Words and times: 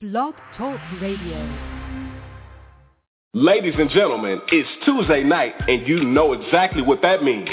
Blog 0.00 0.32
Talk 0.56 0.78
Radio. 1.02 1.58
Ladies 3.34 3.74
and 3.76 3.90
gentlemen, 3.90 4.40
it's 4.46 4.68
Tuesday 4.84 5.24
night 5.24 5.54
and 5.66 5.88
you 5.88 6.04
know 6.04 6.34
exactly 6.34 6.82
what 6.82 7.02
that 7.02 7.24
means. 7.24 7.48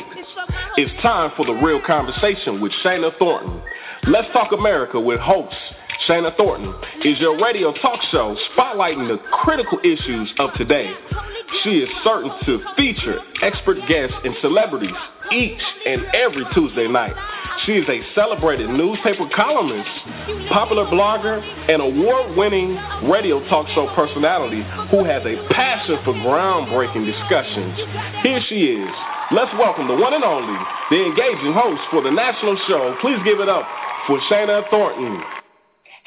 It's 0.77 1.01
time 1.01 1.31
for 1.35 1.43
the 1.43 1.53
real 1.53 1.81
conversation 1.81 2.61
with 2.61 2.71
Shana 2.83 3.17
Thornton. 3.17 3.63
Let's 4.07 4.31
Talk 4.31 4.51
America 4.51 4.99
with 4.99 5.19
host 5.19 5.55
Shana 6.03 6.35
Thornton 6.35 6.73
is 7.03 7.19
your 7.19 7.39
radio 7.41 7.73
talk 7.81 7.99
show 8.11 8.35
spotlighting 8.55 9.07
the 9.07 9.17
critical 9.31 9.79
issues 9.79 10.31
of 10.39 10.51
today. 10.53 10.93
She 11.63 11.79
is 11.79 11.89
certain 12.03 12.31
to 12.45 12.59
feature 12.75 13.19
expert 13.41 13.77
guests 13.87 14.15
and 14.23 14.35
celebrities 14.41 14.95
each 15.31 15.61
and 15.87 16.05
every 16.13 16.43
Tuesday 16.53 16.87
night. 16.87 17.15
She 17.65 17.73
is 17.73 17.87
a 17.89 18.01
celebrated 18.13 18.69
newspaper 18.69 19.27
columnist, 19.33 19.89
popular 20.51 20.85
blogger, 20.85 21.41
and 21.71 21.81
award-winning 21.81 22.75
radio 23.09 23.39
talk 23.49 23.67
show 23.73 23.87
personality 23.95 24.61
who 24.91 25.03
has 25.05 25.23
a 25.25 25.47
passion 25.49 25.97
for 26.03 26.13
groundbreaking 26.13 27.05
discussions. 27.05 27.73
Here 28.21 28.41
she 28.49 28.77
is. 28.77 28.93
Let's 29.31 29.51
welcome 29.57 29.87
the 29.87 29.95
one 29.95 30.13
and 30.13 30.23
only, 30.23 30.59
the 30.91 31.01
engaging 31.01 31.53
host 31.53 31.81
for 31.89 32.03
the 32.03 32.11
national 32.11 32.59
show. 32.67 32.95
Please 33.01 33.17
give 33.25 33.39
it 33.39 33.49
up 33.49 33.65
for 34.05 34.19
Shana 34.29 34.69
Thornton. 34.69 35.23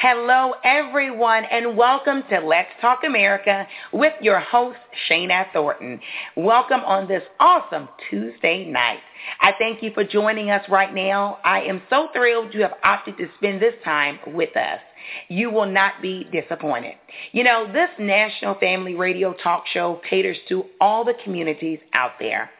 Hello, 0.00 0.52
everyone, 0.62 1.42
and 1.50 1.76
welcome 1.76 2.22
to 2.30 2.38
Let's 2.38 2.68
Talk 2.80 3.00
America 3.04 3.66
with 3.92 4.12
your 4.20 4.38
host, 4.38 4.78
Shana 5.10 5.52
Thornton. 5.52 5.98
Welcome 6.36 6.82
on 6.82 7.08
this 7.08 7.24
awesome 7.40 7.88
Tuesday 8.08 8.64
night. 8.64 9.00
I 9.40 9.54
thank 9.58 9.82
you 9.82 9.90
for 9.92 10.04
joining 10.04 10.52
us 10.52 10.62
right 10.68 10.94
now. 10.94 11.38
I 11.44 11.62
am 11.62 11.82
so 11.90 12.10
thrilled 12.14 12.54
you 12.54 12.62
have 12.62 12.74
opted 12.84 13.16
to 13.16 13.26
spend 13.38 13.60
this 13.60 13.74
time 13.84 14.20
with 14.28 14.56
us. 14.56 14.78
You 15.26 15.50
will 15.50 15.66
not 15.66 15.94
be 16.00 16.28
disappointed. 16.30 16.94
You 17.32 17.42
know, 17.42 17.68
this 17.72 17.90
national 17.98 18.54
family 18.60 18.94
radio 18.94 19.34
talk 19.42 19.64
show 19.66 20.00
caters 20.08 20.38
to 20.48 20.66
all 20.80 21.04
the 21.04 21.14
communities 21.24 21.80
out 21.92 22.12
there. 22.20 22.50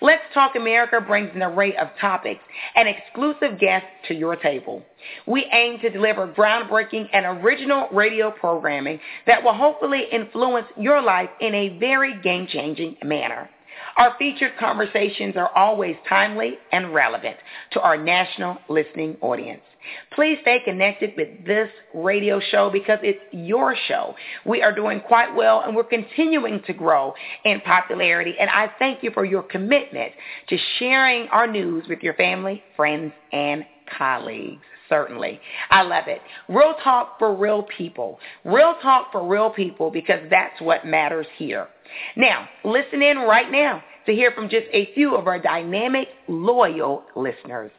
Let's 0.00 0.22
Talk 0.34 0.56
America 0.56 1.00
brings 1.00 1.30
an 1.34 1.42
array 1.42 1.76
of 1.76 1.88
topics 2.00 2.42
and 2.74 2.88
exclusive 2.88 3.58
guests 3.58 3.88
to 4.08 4.14
your 4.14 4.36
table. 4.36 4.82
We 5.26 5.46
aim 5.52 5.80
to 5.80 5.90
deliver 5.90 6.28
groundbreaking 6.28 7.08
and 7.12 7.42
original 7.42 7.88
radio 7.92 8.30
programming 8.30 9.00
that 9.26 9.42
will 9.42 9.54
hopefully 9.54 10.04
influence 10.10 10.66
your 10.76 11.02
life 11.02 11.30
in 11.40 11.54
a 11.54 11.78
very 11.78 12.20
game-changing 12.22 12.98
manner. 13.04 13.48
Our 13.96 14.14
featured 14.18 14.52
conversations 14.58 15.36
are 15.36 15.50
always 15.56 15.96
timely 16.08 16.58
and 16.72 16.94
relevant 16.94 17.36
to 17.72 17.80
our 17.80 17.96
national 17.96 18.58
listening 18.68 19.16
audience. 19.20 19.62
Please 20.14 20.38
stay 20.42 20.60
connected 20.64 21.12
with 21.16 21.44
this 21.46 21.68
radio 21.94 22.40
show 22.50 22.70
because 22.70 22.98
it's 23.02 23.20
your 23.32 23.76
show. 23.86 24.14
We 24.44 24.62
are 24.62 24.74
doing 24.74 25.00
quite 25.00 25.34
well 25.34 25.62
and 25.64 25.74
we're 25.74 25.84
continuing 25.84 26.62
to 26.66 26.72
grow 26.72 27.14
in 27.44 27.60
popularity. 27.60 28.34
And 28.38 28.50
I 28.50 28.70
thank 28.78 29.02
you 29.02 29.10
for 29.12 29.24
your 29.24 29.42
commitment 29.42 30.12
to 30.48 30.58
sharing 30.78 31.28
our 31.28 31.46
news 31.46 31.84
with 31.88 32.00
your 32.02 32.14
family, 32.14 32.62
friends, 32.76 33.12
and 33.32 33.64
colleagues. 33.96 34.62
Certainly. 34.88 35.38
I 35.70 35.82
love 35.82 36.04
it. 36.06 36.22
Real 36.48 36.74
talk 36.82 37.18
for 37.18 37.34
real 37.34 37.62
people. 37.62 38.18
Real 38.44 38.74
talk 38.80 39.12
for 39.12 39.26
real 39.26 39.50
people 39.50 39.90
because 39.90 40.20
that's 40.30 40.58
what 40.62 40.86
matters 40.86 41.26
here. 41.36 41.68
Now, 42.16 42.48
listen 42.64 43.02
in 43.02 43.18
right 43.18 43.50
now 43.50 43.82
to 44.06 44.14
hear 44.14 44.32
from 44.32 44.48
just 44.48 44.66
a 44.72 44.92
few 44.94 45.14
of 45.14 45.26
our 45.26 45.38
dynamic, 45.38 46.08
loyal 46.26 47.04
listeners. 47.14 47.70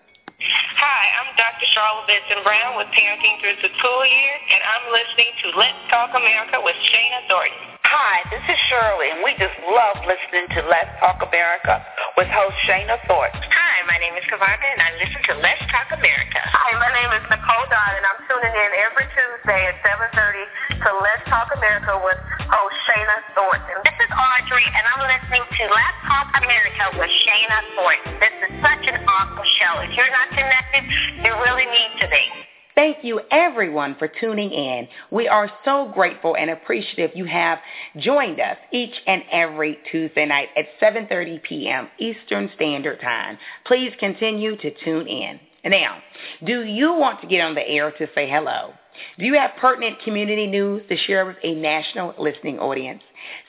Hi, 0.79 1.11
I'm 1.19 1.35
Dr. 1.35 1.67
Charlotte 1.75 2.07
Benson 2.07 2.39
Brown 2.47 2.79
with 2.79 2.87
Parenting 2.95 3.35
Through 3.43 3.59
the 3.59 3.67
School 3.83 4.05
Year, 4.07 4.35
and 4.47 4.63
I'm 4.63 4.95
listening 4.95 5.27
to 5.43 5.59
Let's 5.59 5.75
Talk 5.91 6.15
America 6.15 6.55
with 6.63 6.79
Shana 6.87 7.27
Thornton. 7.27 7.68
Hi, 7.89 8.21
this 8.29 8.45
is 8.45 8.59
Shirley, 8.69 9.09
and 9.09 9.25
we 9.25 9.33
just 9.41 9.57
love 9.65 9.97
listening 10.05 10.45
to 10.53 10.61
Let's 10.69 10.93
Talk 11.01 11.25
America 11.25 11.81
with 12.21 12.29
host 12.29 12.53
Shana 12.69 13.01
Thornton. 13.09 13.41
Hi, 13.49 13.81
my 13.89 13.97
name 13.97 14.13
is 14.13 14.21
Kavarga, 14.29 14.61
and 14.61 14.77
I 14.77 14.93
listen 15.01 15.17
to 15.25 15.33
Let's 15.41 15.65
Talk 15.73 15.89
America. 15.97 16.37
Hi, 16.37 16.77
my 16.77 16.93
name 16.93 17.09
is 17.17 17.25
Nicole 17.33 17.65
Dodd, 17.65 17.93
and 17.97 18.05
I'm 18.05 18.21
tuning 18.29 18.53
in 18.53 18.71
every 18.85 19.09
Tuesday 19.09 19.73
at 19.73 19.81
7.30 19.81 20.85
to 20.85 20.89
Let's 21.01 21.25
Talk 21.33 21.49
America 21.49 21.97
with 22.05 22.21
host 22.45 22.77
Shana 22.85 23.25
Thornton. 23.33 23.81
This 23.81 23.97
is 24.05 24.11
Audrey, 24.13 24.69
and 24.69 24.85
I'm 24.85 25.09
listening 25.09 25.49
to 25.49 25.63
Let's 25.73 25.99
Talk 26.05 26.29
America 26.45 26.93
with 26.93 27.09
Shana 27.25 27.59
Thornton. 27.73 28.13
This 28.21 28.35
is 28.37 28.51
such 28.61 28.85
an 28.85 29.01
awesome 29.01 29.49
show. 29.57 29.81
If 29.81 29.97
you're 29.97 30.13
not 30.13 30.29
connected, 30.29 30.85
you 31.25 31.33
really 31.41 31.65
need 31.65 32.05
to 32.05 32.07
be. 32.13 32.48
Thank 32.79 33.03
you 33.03 33.19
everyone 33.29 33.97
for 33.99 34.07
tuning 34.07 34.51
in. 34.51 34.87
We 35.11 35.27
are 35.27 35.51
so 35.65 35.91
grateful 35.93 36.37
and 36.37 36.49
appreciative 36.49 37.11
you 37.13 37.25
have 37.25 37.59
joined 37.97 38.39
us 38.39 38.55
each 38.71 38.93
and 39.05 39.21
every 39.33 39.79
Tuesday 39.91 40.25
night 40.25 40.47
at 40.55 40.63
7.30 40.81 41.43
p.m. 41.43 41.89
Eastern 41.97 42.49
Standard 42.55 43.01
Time. 43.01 43.37
Please 43.65 43.91
continue 43.99 44.55
to 44.55 44.71
tune 44.85 45.07
in. 45.07 45.41
Now, 45.65 45.97
do 46.45 46.63
you 46.63 46.93
want 46.93 47.19
to 47.19 47.27
get 47.27 47.41
on 47.41 47.53
the 47.53 47.67
air 47.67 47.91
to 47.91 48.07
say 48.15 48.29
hello? 48.29 48.71
Do 49.17 49.25
you 49.25 49.33
have 49.33 49.51
pertinent 49.59 49.97
community 50.05 50.47
news 50.47 50.81
to 50.87 50.95
share 50.95 51.25
with 51.25 51.35
a 51.43 51.55
national 51.55 52.15
listening 52.17 52.59
audience? 52.59 53.01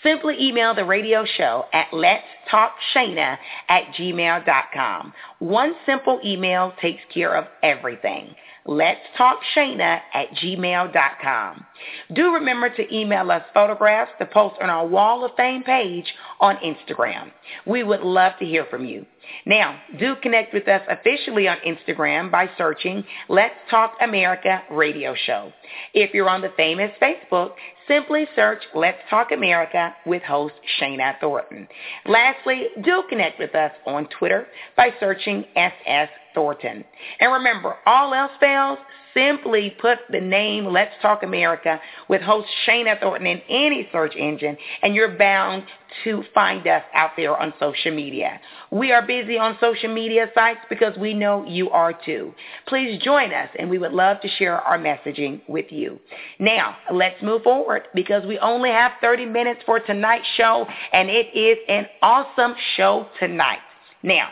Simply 0.02 0.36
email 0.40 0.74
the 0.74 0.84
radio 0.84 1.24
show 1.36 1.66
at 1.72 1.86
letstalkshana 1.92 3.38
at 3.68 3.84
gmail.com. 3.96 5.12
One 5.38 5.74
simple 5.86 6.20
email 6.24 6.72
takes 6.82 7.02
care 7.14 7.36
of 7.36 7.44
everything. 7.62 8.34
Let's 8.66 9.00
talk 9.16 9.38
Shana 9.56 10.00
at 10.12 10.30
gmail.com. 10.32 11.64
Do 12.12 12.34
remember 12.34 12.68
to 12.70 12.94
email 12.94 13.30
us 13.30 13.42
photographs 13.54 14.12
to 14.18 14.26
post 14.26 14.56
on 14.60 14.68
our 14.68 14.86
Wall 14.86 15.24
of 15.24 15.32
Fame 15.36 15.62
page 15.62 16.12
on 16.40 16.56
Instagram. 16.56 17.30
We 17.66 17.82
would 17.82 18.00
love 18.00 18.32
to 18.38 18.44
hear 18.44 18.66
from 18.66 18.84
you. 18.84 19.06
Now, 19.46 19.80
do 19.98 20.14
connect 20.22 20.52
with 20.52 20.68
us 20.68 20.82
officially 20.88 21.48
on 21.48 21.56
Instagram 21.66 22.30
by 22.30 22.50
searching 22.58 23.04
Let's 23.28 23.54
Talk 23.70 23.94
America 24.00 24.62
Radio 24.70 25.14
Show. 25.14 25.52
If 25.94 26.12
you're 26.14 26.28
on 26.28 26.40
the 26.40 26.52
famous 26.56 26.90
Facebook, 27.00 27.52
simply 27.90 28.26
search 28.36 28.62
Let's 28.72 28.98
Talk 29.10 29.32
America 29.32 29.94
with 30.06 30.22
host 30.22 30.54
Shana 30.80 31.18
Thornton. 31.20 31.66
Lastly, 32.06 32.68
do 32.84 33.02
connect 33.08 33.40
with 33.40 33.54
us 33.56 33.72
on 33.84 34.06
Twitter 34.16 34.46
by 34.76 34.90
searching 35.00 35.44
SS 35.56 36.08
Thornton. 36.32 36.84
And 37.18 37.32
remember, 37.32 37.74
all 37.86 38.14
else 38.14 38.30
fails, 38.38 38.78
simply 39.14 39.76
put 39.80 39.98
the 40.10 40.20
name 40.20 40.66
Let's 40.66 40.94
Talk 41.02 41.22
America 41.22 41.80
with 42.08 42.22
host 42.22 42.48
Shana 42.66 43.00
Thornton 43.00 43.26
in 43.26 43.40
any 43.48 43.88
search 43.92 44.14
engine, 44.16 44.56
and 44.82 44.94
you're 44.94 45.16
bound 45.16 45.64
to 46.04 46.22
find 46.32 46.66
us 46.66 46.82
out 46.94 47.10
there 47.16 47.36
on 47.36 47.52
social 47.58 47.94
media. 47.94 48.40
We 48.70 48.92
are 48.92 49.06
busy 49.06 49.38
on 49.38 49.56
social 49.60 49.92
media 49.92 50.30
sites 50.34 50.60
because 50.68 50.96
we 50.96 51.14
know 51.14 51.44
you 51.46 51.70
are 51.70 51.92
too. 51.92 52.32
Please 52.66 53.02
join 53.02 53.32
us, 53.32 53.48
and 53.58 53.68
we 53.68 53.78
would 53.78 53.92
love 53.92 54.20
to 54.20 54.28
share 54.28 54.60
our 54.60 54.78
messaging 54.78 55.40
with 55.48 55.66
you. 55.70 55.98
Now, 56.38 56.76
let's 56.92 57.20
move 57.22 57.42
forward 57.42 57.88
because 57.94 58.24
we 58.26 58.38
only 58.38 58.70
have 58.70 58.92
30 59.00 59.26
minutes 59.26 59.60
for 59.66 59.80
tonight's 59.80 60.26
show, 60.36 60.66
and 60.92 61.10
it 61.10 61.34
is 61.36 61.58
an 61.68 61.86
awesome 62.02 62.54
show 62.76 63.06
tonight. 63.18 63.58
Now, 64.02 64.30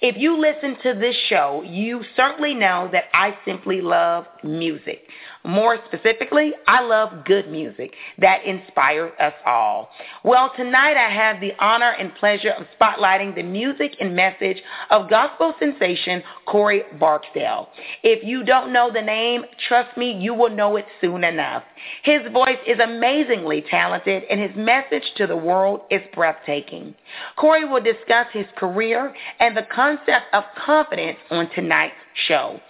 if 0.00 0.16
you 0.16 0.38
listen 0.38 0.76
to 0.84 0.98
this 0.98 1.16
show, 1.28 1.64
you 1.66 2.02
certainly 2.14 2.54
know 2.54 2.88
that 2.92 3.04
I 3.12 3.36
simply 3.44 3.80
love 3.80 4.26
music. 4.44 5.00
More 5.44 5.78
specifically, 5.86 6.52
I 6.66 6.82
love 6.82 7.24
good 7.24 7.50
music 7.50 7.92
that 8.18 8.44
inspires 8.44 9.12
us 9.18 9.32
all. 9.46 9.90
Well, 10.24 10.52
tonight 10.56 10.96
I 10.96 11.10
have 11.10 11.40
the 11.40 11.52
honor 11.58 11.92
and 11.98 12.14
pleasure 12.16 12.50
of 12.50 12.66
spotlighting 12.78 13.34
the 13.34 13.42
music 13.42 13.96
and 14.00 14.14
message 14.14 14.58
of 14.90 15.08
gospel 15.10 15.54
sensation 15.58 16.22
Corey 16.46 16.82
Barksdale. 16.98 17.68
If 18.02 18.24
you 18.24 18.44
don't 18.44 18.72
know 18.72 18.90
the 18.92 19.02
name, 19.02 19.44
trust 19.68 19.96
me, 19.96 20.12
you 20.12 20.34
will 20.34 20.50
know 20.50 20.76
it 20.76 20.86
soon 21.00 21.24
enough. 21.24 21.62
His 22.02 22.20
voice 22.32 22.58
is 22.66 22.78
amazingly 22.78 23.64
talented 23.70 24.24
and 24.30 24.40
his 24.40 24.54
message 24.56 25.04
to 25.16 25.26
the 25.26 25.36
world 25.36 25.82
is 25.90 26.02
breathtaking. 26.14 26.94
Corey 27.36 27.64
will 27.64 27.82
discuss 27.82 28.26
his 28.32 28.46
career 28.56 29.07
and 29.40 29.56
the 29.56 29.66
concept 29.74 30.26
of 30.32 30.44
confidence 30.64 31.18
on 31.30 31.50
tonight's 31.50 31.94
show. 32.26 32.60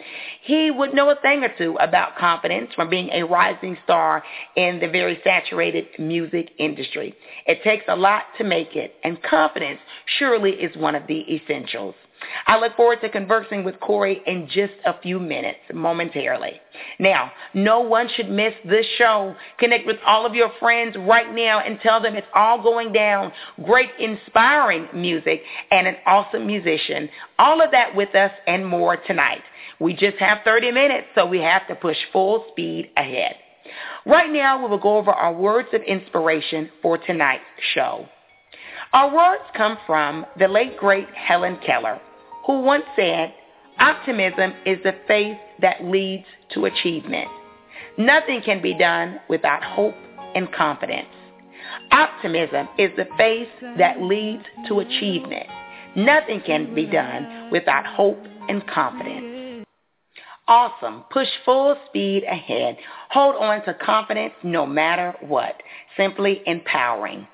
He 0.42 0.70
would 0.70 0.94
know 0.94 1.10
a 1.10 1.16
thing 1.16 1.44
or 1.44 1.50
two 1.56 1.76
about 1.80 2.16
confidence 2.16 2.70
from 2.74 2.90
being 2.90 3.10
a 3.12 3.22
rising 3.22 3.76
star 3.84 4.22
in 4.56 4.80
the 4.80 4.88
very 4.88 5.20
saturated 5.24 5.86
music 5.98 6.50
industry. 6.58 7.14
It 7.46 7.62
takes 7.62 7.84
a 7.88 7.96
lot 7.96 8.24
to 8.38 8.44
make 8.44 8.76
it, 8.76 8.94
and 9.04 9.22
confidence 9.22 9.80
surely 10.18 10.52
is 10.52 10.76
one 10.76 10.94
of 10.94 11.06
the 11.06 11.24
essentials. 11.34 11.94
I 12.46 12.58
look 12.58 12.76
forward 12.76 13.00
to 13.02 13.08
conversing 13.08 13.64
with 13.64 13.78
Corey 13.80 14.22
in 14.26 14.48
just 14.48 14.72
a 14.84 14.98
few 15.00 15.18
minutes, 15.18 15.58
momentarily. 15.72 16.60
Now, 16.98 17.32
no 17.54 17.80
one 17.80 18.08
should 18.16 18.30
miss 18.30 18.54
this 18.64 18.86
show. 18.96 19.34
Connect 19.58 19.86
with 19.86 19.98
all 20.06 20.26
of 20.26 20.34
your 20.34 20.50
friends 20.58 20.96
right 20.98 21.32
now 21.34 21.60
and 21.60 21.80
tell 21.80 22.00
them 22.00 22.16
it's 22.16 22.26
all 22.34 22.62
going 22.62 22.92
down. 22.92 23.32
Great, 23.64 23.90
inspiring 23.98 24.88
music 24.94 25.42
and 25.70 25.86
an 25.86 25.96
awesome 26.06 26.46
musician. 26.46 27.08
All 27.38 27.62
of 27.62 27.70
that 27.70 27.94
with 27.94 28.14
us 28.14 28.32
and 28.46 28.66
more 28.66 28.96
tonight. 28.96 29.42
We 29.80 29.94
just 29.94 30.16
have 30.18 30.38
30 30.44 30.72
minutes, 30.72 31.06
so 31.14 31.26
we 31.26 31.38
have 31.40 31.66
to 31.68 31.74
push 31.74 31.96
full 32.12 32.46
speed 32.50 32.90
ahead. 32.96 33.36
Right 34.06 34.30
now, 34.30 34.62
we 34.62 34.68
will 34.68 34.78
go 34.78 34.96
over 34.96 35.12
our 35.12 35.32
words 35.32 35.68
of 35.72 35.82
inspiration 35.82 36.70
for 36.82 36.98
tonight's 36.98 37.42
show. 37.74 38.06
Our 38.92 39.14
words 39.14 39.44
come 39.54 39.76
from 39.86 40.24
the 40.38 40.48
late 40.48 40.78
great 40.78 41.08
Helen 41.14 41.58
Keller, 41.64 42.00
who 42.48 42.62
once 42.62 42.84
said, 42.96 43.34
optimism 43.78 44.54
is 44.64 44.78
the 44.82 44.94
faith 45.06 45.36
that 45.60 45.84
leads 45.84 46.24
to 46.54 46.64
achievement. 46.64 47.28
Nothing 47.98 48.40
can 48.42 48.62
be 48.62 48.72
done 48.72 49.20
without 49.28 49.62
hope 49.62 49.94
and 50.34 50.50
confidence. 50.52 51.08
Optimism 51.92 52.66
is 52.78 52.90
the 52.96 53.06
faith 53.18 53.48
that 53.76 54.00
leads 54.00 54.44
to 54.66 54.80
achievement. 54.80 55.46
Nothing 55.94 56.40
can 56.40 56.74
be 56.74 56.86
done 56.86 57.50
without 57.52 57.84
hope 57.84 58.18
and 58.48 58.66
confidence. 58.66 59.66
Awesome. 60.46 61.04
Push 61.10 61.28
full 61.44 61.76
speed 61.86 62.24
ahead. 62.24 62.78
Hold 63.10 63.36
on 63.36 63.62
to 63.66 63.74
confidence 63.74 64.32
no 64.42 64.64
matter 64.64 65.14
what. 65.20 65.62
Simply 65.98 66.40
empowering. 66.46 67.28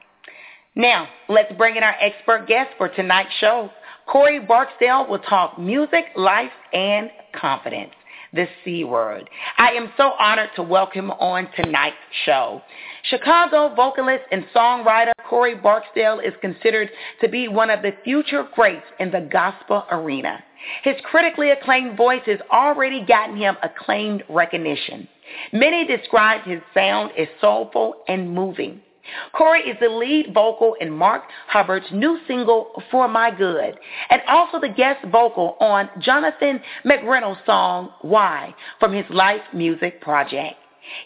Now, 0.74 1.06
let's 1.28 1.52
bring 1.56 1.76
in 1.76 1.84
our 1.84 1.94
expert 2.00 2.48
guest 2.48 2.70
for 2.76 2.88
tonight's 2.88 3.30
show. 3.38 3.70
Corey 4.06 4.40
Barksdale 4.40 5.06
will 5.08 5.20
talk 5.20 5.58
music, 5.58 6.04
life, 6.16 6.52
and 6.72 7.10
confidence 7.38 7.92
the 8.34 8.46
C 8.64 8.84
word. 8.84 9.30
I 9.58 9.70
am 9.70 9.92
so 9.96 10.12
honored 10.18 10.50
to 10.56 10.62
welcome 10.62 11.10
on 11.12 11.48
tonight's 11.56 11.96
show. 12.24 12.60
Chicago 13.04 13.74
vocalist 13.74 14.24
and 14.32 14.44
songwriter 14.54 15.12
Corey 15.28 15.54
Barksdale 15.54 16.20
is 16.20 16.34
considered 16.40 16.90
to 17.20 17.28
be 17.28 17.48
one 17.48 17.70
of 17.70 17.82
the 17.82 17.92
future 18.02 18.46
greats 18.54 18.86
in 18.98 19.10
the 19.10 19.28
gospel 19.32 19.84
arena. 19.90 20.42
His 20.82 20.96
critically 21.04 21.50
acclaimed 21.50 21.96
voice 21.96 22.22
has 22.26 22.40
already 22.52 23.04
gotten 23.06 23.36
him 23.36 23.56
acclaimed 23.62 24.24
recognition. 24.28 25.06
Many 25.52 25.86
describe 25.86 26.42
his 26.44 26.60
sound 26.72 27.12
as 27.18 27.28
soulful 27.40 28.02
and 28.08 28.30
moving. 28.30 28.80
Corey 29.32 29.60
is 29.60 29.76
the 29.80 29.88
lead 29.88 30.32
vocal 30.32 30.74
in 30.80 30.90
Mark 30.90 31.24
Hubbard's 31.48 31.86
new 31.92 32.18
single, 32.26 32.82
For 32.90 33.08
My 33.08 33.30
Good, 33.30 33.78
and 34.10 34.22
also 34.28 34.60
the 34.60 34.68
guest 34.68 35.04
vocal 35.10 35.56
on 35.60 35.90
Jonathan 36.00 36.60
McReynolds' 36.84 37.44
song, 37.44 37.90
Why, 38.02 38.54
from 38.80 38.92
his 38.92 39.06
Life 39.10 39.42
Music 39.52 40.00
Project. 40.00 40.56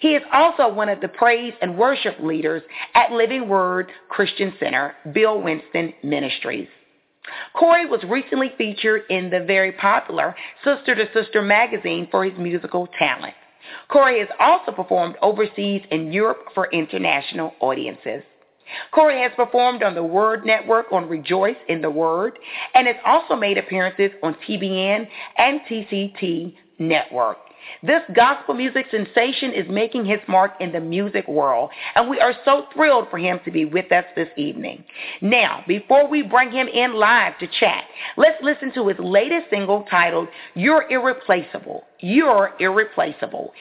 He 0.01 0.15
is 0.15 0.23
also 0.33 0.69
one 0.69 0.89
of 0.89 1.01
the 1.01 1.09
praise 1.09 1.55
and 1.61 1.79
worship 1.79 2.19
leaders 2.21 2.63
at 2.95 3.13
Living 3.13 3.49
Word 3.49 3.91
Christian 4.09 4.53
Center, 4.59 4.95
Bill 5.13 5.41
Winston 5.41 5.95
Ministries. 6.03 6.69
Corey 7.55 7.87
was 7.87 8.03
recently 8.05 8.53
featured 8.57 9.03
in 9.11 9.31
the 9.31 9.45
very 9.45 9.73
popular 9.73 10.35
Sister 10.65 10.95
to 10.95 11.13
Sister 11.13 11.43
magazine 11.43 12.09
for 12.11 12.25
his 12.25 12.37
musical 12.39 12.89
talent. 12.99 13.35
Corey 13.89 14.21
has 14.21 14.29
also 14.39 14.73
performed 14.73 15.17
overseas 15.23 15.83
in 15.91 16.13
Europe 16.13 16.49
for 16.55 16.71
international 16.73 17.55
audiences. 17.61 18.23
Corey 18.93 19.23
has 19.23 19.33
performed 19.35 19.83
on 19.83 19.95
the 19.95 20.03
Word 20.03 20.45
Network 20.45 20.93
on 20.93 21.09
Rejoice 21.09 21.57
in 21.69 21.81
the 21.81 21.91
Word 21.91 22.39
and 22.75 22.87
has 22.87 22.97
also 23.07 23.35
made 23.35 23.59
appearances 23.59 24.11
on 24.23 24.37
TBN 24.47 25.09
and 25.39 25.61
TCT 25.63 26.55
Network. 26.79 27.39
This 27.83 28.03
gospel 28.15 28.55
music 28.55 28.87
sensation 28.91 29.53
is 29.53 29.67
making 29.69 30.05
his 30.05 30.21
mark 30.27 30.53
in 30.61 30.73
the 30.73 30.81
music 30.81 31.27
world, 31.29 31.71
and 31.95 32.09
we 32.09 32.21
are 32.21 32.35
so 32.45 32.67
thrilled 32.75 33.09
for 33.11 33.19
him 33.19 33.41
to 33.45 33.51
be 33.51 33.65
with 33.65 33.91
us 33.93 34.05
this 34.17 34.29
evening. 34.37 34.85
Now, 35.21 35.65
before 35.67 36.09
we 36.09 36.23
bring 36.23 36.51
him 36.51 36.69
in 36.69 36.95
live 36.95 37.39
to 37.39 37.47
chat, 37.61 37.85
let's 38.17 38.43
listen 38.43 38.73
to 38.75 38.89
his 38.89 38.99
latest 38.99 39.51
single 39.51 39.85
titled, 39.91 40.29
You're 40.55 40.91
Irreplaceable. 40.91 41.85
You're 42.01 42.55
Irreplaceable. 42.59 43.53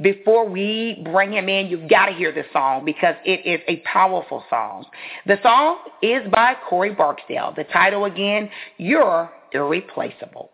Before 0.00 0.48
we 0.48 1.02
bring 1.12 1.32
him 1.32 1.48
in, 1.48 1.66
you've 1.66 1.88
got 1.88 2.06
to 2.06 2.12
hear 2.12 2.32
this 2.32 2.46
song 2.52 2.84
because 2.84 3.14
it 3.24 3.46
is 3.46 3.60
a 3.68 3.76
powerful 3.80 4.44
song. 4.48 4.84
The 5.26 5.38
song 5.42 5.78
is 6.02 6.22
by 6.30 6.54
Corey 6.68 6.94
Barksdale. 6.94 7.54
The 7.56 7.64
title 7.64 8.04
again, 8.04 8.50
You're 8.78 9.30
Irreplaceable 9.52 10.50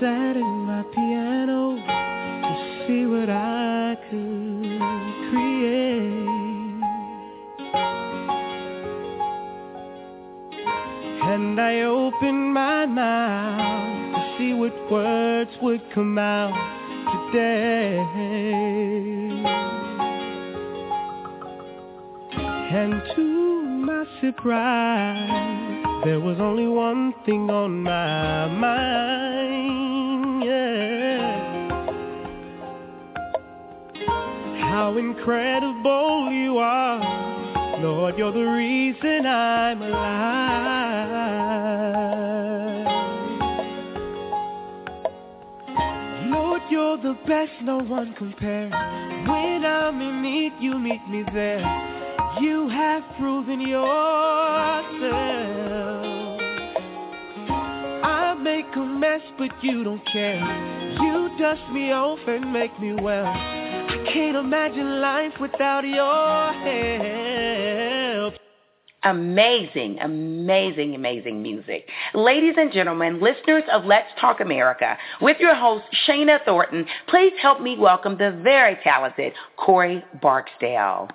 sat 0.00 0.36
in 0.36 0.42
my 0.42 0.63
piano 0.92 1.76
to 1.76 2.86
see 2.86 3.06
what 3.06 3.30
I 3.30 3.96
could 4.10 4.80
create. 5.30 6.24
And 11.32 11.60
I 11.60 11.80
opened 11.80 12.52
my 12.52 12.86
mouth 12.86 14.14
to 14.14 14.38
see 14.38 14.52
what 14.52 14.74
words 14.90 15.50
would 15.62 15.82
come 15.94 16.18
out 16.18 16.52
today. 17.32 17.98
And 22.76 23.02
to 23.14 23.22
my 23.62 24.04
surprise, 24.20 26.02
there 26.04 26.20
was 26.20 26.38
only 26.40 26.66
one 26.66 27.14
thing 27.24 27.48
on 27.48 27.82
my 27.82 28.48
mind. 28.48 29.93
How 34.74 34.96
incredible 34.98 36.32
you 36.32 36.58
are. 36.58 36.98
Lord, 37.80 38.18
you're 38.18 38.32
the 38.32 38.40
reason 38.40 39.24
I'm 39.24 39.80
alive. 39.80 39.94
Lord, 46.26 46.62
you're 46.68 46.96
the 46.96 47.16
best, 47.24 47.52
no 47.62 47.78
one 47.82 48.14
compares. 48.14 48.72
When 48.72 49.64
I'm 49.64 50.02
in 50.02 50.22
need, 50.22 50.54
you 50.58 50.76
meet 50.76 51.08
me 51.08 51.22
there. 51.32 51.60
You 52.40 52.68
have 52.68 53.04
proven 53.20 53.60
yourself 53.60 53.84
I 58.02 58.34
make 58.42 58.74
a 58.74 58.80
mess, 58.80 59.22
but 59.38 59.50
you 59.62 59.84
don't 59.84 60.04
care. 60.12 60.40
You 61.00 61.30
dust 61.38 61.62
me 61.72 61.92
off 61.92 62.18
and 62.26 62.52
make 62.52 62.76
me 62.80 62.92
well. 62.94 63.63
Can't 64.14 64.36
imagine 64.36 65.00
life 65.00 65.32
without 65.40 65.80
your 65.80 66.52
help. 68.22 68.34
Amazing, 69.02 69.98
amazing, 69.98 70.94
amazing 70.94 71.42
music. 71.42 71.88
Ladies 72.14 72.54
and 72.56 72.72
gentlemen, 72.72 73.20
listeners 73.20 73.64
of 73.72 73.84
Let's 73.84 74.06
Talk 74.20 74.38
America, 74.38 74.96
with 75.20 75.38
your 75.40 75.56
host, 75.56 75.84
Shana 76.06 76.38
Thornton, 76.44 76.86
please 77.08 77.32
help 77.42 77.60
me 77.60 77.76
welcome 77.76 78.16
the 78.16 78.40
very 78.44 78.78
talented 78.84 79.32
Corey 79.56 80.04
Barksdale. 80.22 81.08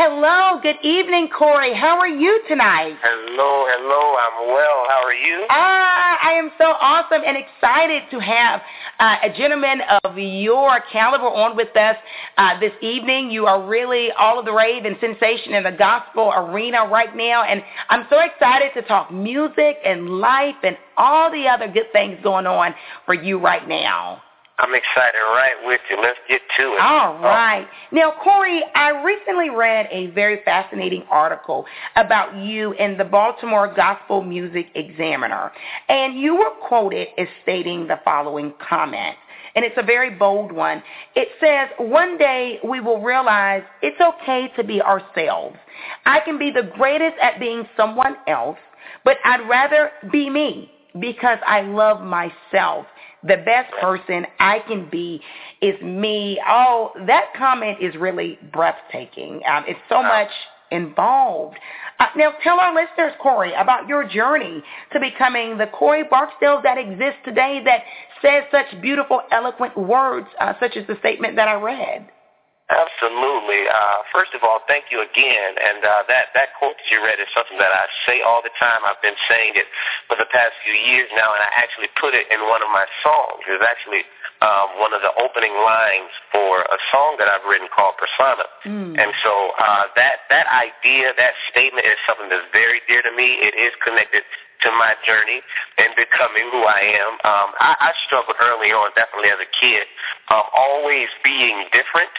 Hello, 0.00 0.60
good 0.62 0.78
evening, 0.84 1.28
Corey. 1.36 1.74
How 1.74 1.98
are 1.98 2.06
you 2.06 2.40
tonight? 2.46 2.94
Hello, 3.02 3.66
hello. 3.66 4.14
I'm 4.16 4.46
well. 4.46 4.86
How 4.88 5.02
are 5.02 5.12
you? 5.12 5.44
Ah, 5.50 6.16
I 6.22 6.34
am 6.34 6.52
so 6.56 6.66
awesome 6.66 7.22
and 7.26 7.36
excited 7.36 8.04
to 8.12 8.20
have 8.20 8.60
uh, 9.00 9.16
a 9.24 9.36
gentleman 9.36 9.80
of 10.04 10.16
your 10.16 10.78
caliber 10.92 11.26
on 11.26 11.56
with 11.56 11.76
us 11.76 11.96
uh, 12.36 12.60
this 12.60 12.70
evening. 12.80 13.32
You 13.32 13.46
are 13.46 13.66
really 13.66 14.12
all 14.12 14.38
of 14.38 14.44
the 14.44 14.52
rave 14.52 14.84
and 14.84 14.96
sensation 15.00 15.54
in 15.54 15.64
the 15.64 15.72
gospel 15.76 16.32
arena 16.32 16.86
right 16.86 17.16
now, 17.16 17.42
and 17.42 17.60
I'm 17.88 18.06
so 18.08 18.20
excited 18.20 18.80
to 18.80 18.82
talk 18.86 19.10
music 19.10 19.78
and 19.84 20.20
life 20.20 20.62
and 20.62 20.78
all 20.96 21.28
the 21.32 21.48
other 21.48 21.66
good 21.66 21.90
things 21.92 22.20
going 22.22 22.46
on 22.46 22.72
for 23.04 23.14
you 23.14 23.40
right 23.40 23.66
now. 23.66 24.22
I'm 24.58 24.74
excited 24.74 25.18
right 25.18 25.54
with 25.64 25.80
you. 25.88 26.00
Let's 26.02 26.18
get 26.28 26.40
to 26.58 26.62
it. 26.62 26.80
All 26.80 27.16
oh. 27.16 27.22
right. 27.22 27.66
Now, 27.92 28.12
Corey, 28.22 28.62
I 28.74 29.02
recently 29.04 29.50
read 29.50 29.86
a 29.92 30.08
very 30.08 30.40
fascinating 30.44 31.04
article 31.10 31.64
about 31.94 32.34
you 32.36 32.72
in 32.72 32.98
the 32.98 33.04
Baltimore 33.04 33.72
Gospel 33.72 34.22
Music 34.22 34.66
Examiner, 34.74 35.52
and 35.88 36.18
you 36.18 36.34
were 36.34 36.50
quoted 36.66 37.06
as 37.18 37.28
stating 37.42 37.86
the 37.86 38.00
following 38.04 38.52
comment. 38.68 39.16
And 39.54 39.64
it's 39.64 39.78
a 39.78 39.82
very 39.82 40.10
bold 40.10 40.50
one. 40.50 40.82
It 41.14 41.28
says, 41.40 41.68
one 41.78 42.18
day 42.18 42.58
we 42.64 42.80
will 42.80 43.00
realize 43.00 43.62
it's 43.80 44.00
okay 44.00 44.50
to 44.56 44.64
be 44.64 44.82
ourselves. 44.82 45.56
I 46.04 46.20
can 46.20 46.38
be 46.38 46.50
the 46.50 46.70
greatest 46.76 47.16
at 47.20 47.38
being 47.40 47.64
someone 47.76 48.16
else, 48.26 48.58
but 49.04 49.18
I'd 49.24 49.48
rather 49.48 49.90
be 50.10 50.28
me 50.28 50.70
because 51.00 51.38
I 51.46 51.62
love 51.62 52.00
myself 52.00 52.86
the 53.22 53.36
best 53.44 53.72
person 53.80 54.26
I 54.38 54.60
can 54.60 54.88
be 54.88 55.20
is 55.60 55.80
me. 55.82 56.40
Oh, 56.46 56.92
that 57.06 57.32
comment 57.36 57.78
is 57.80 57.96
really 57.96 58.38
breathtaking. 58.52 59.40
Um, 59.50 59.64
it's 59.66 59.80
so 59.88 60.02
much 60.02 60.30
involved. 60.70 61.56
Uh, 61.98 62.06
now, 62.16 62.32
tell 62.44 62.60
our 62.60 62.74
listeners, 62.74 63.12
Corey, 63.20 63.52
about 63.54 63.88
your 63.88 64.06
journey 64.06 64.62
to 64.92 65.00
becoming 65.00 65.58
the 65.58 65.66
Corey 65.66 66.04
Barksdale 66.08 66.60
that 66.62 66.78
exists 66.78 67.18
today 67.24 67.60
that 67.64 67.82
says 68.22 68.44
such 68.52 68.80
beautiful, 68.80 69.22
eloquent 69.32 69.76
words, 69.76 70.28
uh, 70.40 70.52
such 70.60 70.76
as 70.76 70.86
the 70.86 70.96
statement 71.00 71.34
that 71.36 71.48
I 71.48 71.54
read. 71.54 72.08
Absolutely. 72.68 73.64
Uh, 73.64 74.04
first 74.12 74.36
of 74.36 74.44
all, 74.44 74.60
thank 74.68 74.92
you 74.92 75.00
again. 75.00 75.56
And 75.56 75.80
uh, 75.80 76.04
that 76.12 76.36
that 76.36 76.52
quote 76.60 76.76
that 76.76 76.88
you 76.92 77.00
read 77.00 77.16
is 77.16 77.24
something 77.32 77.56
that 77.56 77.72
I 77.72 77.88
say 78.04 78.20
all 78.20 78.44
the 78.44 78.52
time. 78.60 78.84
I've 78.84 79.00
been 79.00 79.16
saying 79.24 79.56
it 79.56 79.64
for 80.04 80.20
the 80.20 80.28
past 80.28 80.52
few 80.68 80.76
years 80.76 81.08
now, 81.16 81.32
and 81.32 81.40
I 81.40 81.50
actually 81.56 81.88
put 81.96 82.12
it 82.12 82.28
in 82.28 82.44
one 82.44 82.60
of 82.60 82.68
my 82.68 82.84
songs. 83.00 83.40
It's 83.48 83.64
actually 83.64 84.04
um, 84.44 84.76
one 84.84 84.92
of 84.92 85.00
the 85.00 85.16
opening 85.16 85.56
lines 85.64 86.12
for 86.28 86.60
a 86.68 86.76
song 86.92 87.16
that 87.16 87.32
I've 87.32 87.48
written 87.48 87.72
called 87.72 87.96
Persona. 87.96 88.44
Mm. 88.68 89.00
And 89.00 89.16
so 89.24 89.32
uh, 89.56 89.88
that 89.96 90.28
that 90.28 90.44
idea, 90.52 91.16
that 91.16 91.40
statement 91.48 91.88
is 91.88 91.96
something 92.04 92.28
that's 92.28 92.52
very 92.52 92.84
dear 92.84 93.00
to 93.00 93.12
me. 93.16 93.40
It 93.40 93.56
is 93.56 93.72
connected 93.80 94.28
to 94.60 94.68
my 94.76 94.92
journey 95.08 95.40
and 95.80 95.96
becoming 95.96 96.52
who 96.52 96.68
I 96.68 97.00
am. 97.00 97.12
Um, 97.24 97.48
I, 97.64 97.80
I 97.80 97.90
struggled 98.04 98.36
early 98.44 98.76
on, 98.76 98.92
definitely 98.92 99.32
as 99.32 99.40
a 99.40 99.48
kid, 99.56 99.88
um, 100.28 100.44
always 100.52 101.08
being 101.24 101.64
different 101.72 102.12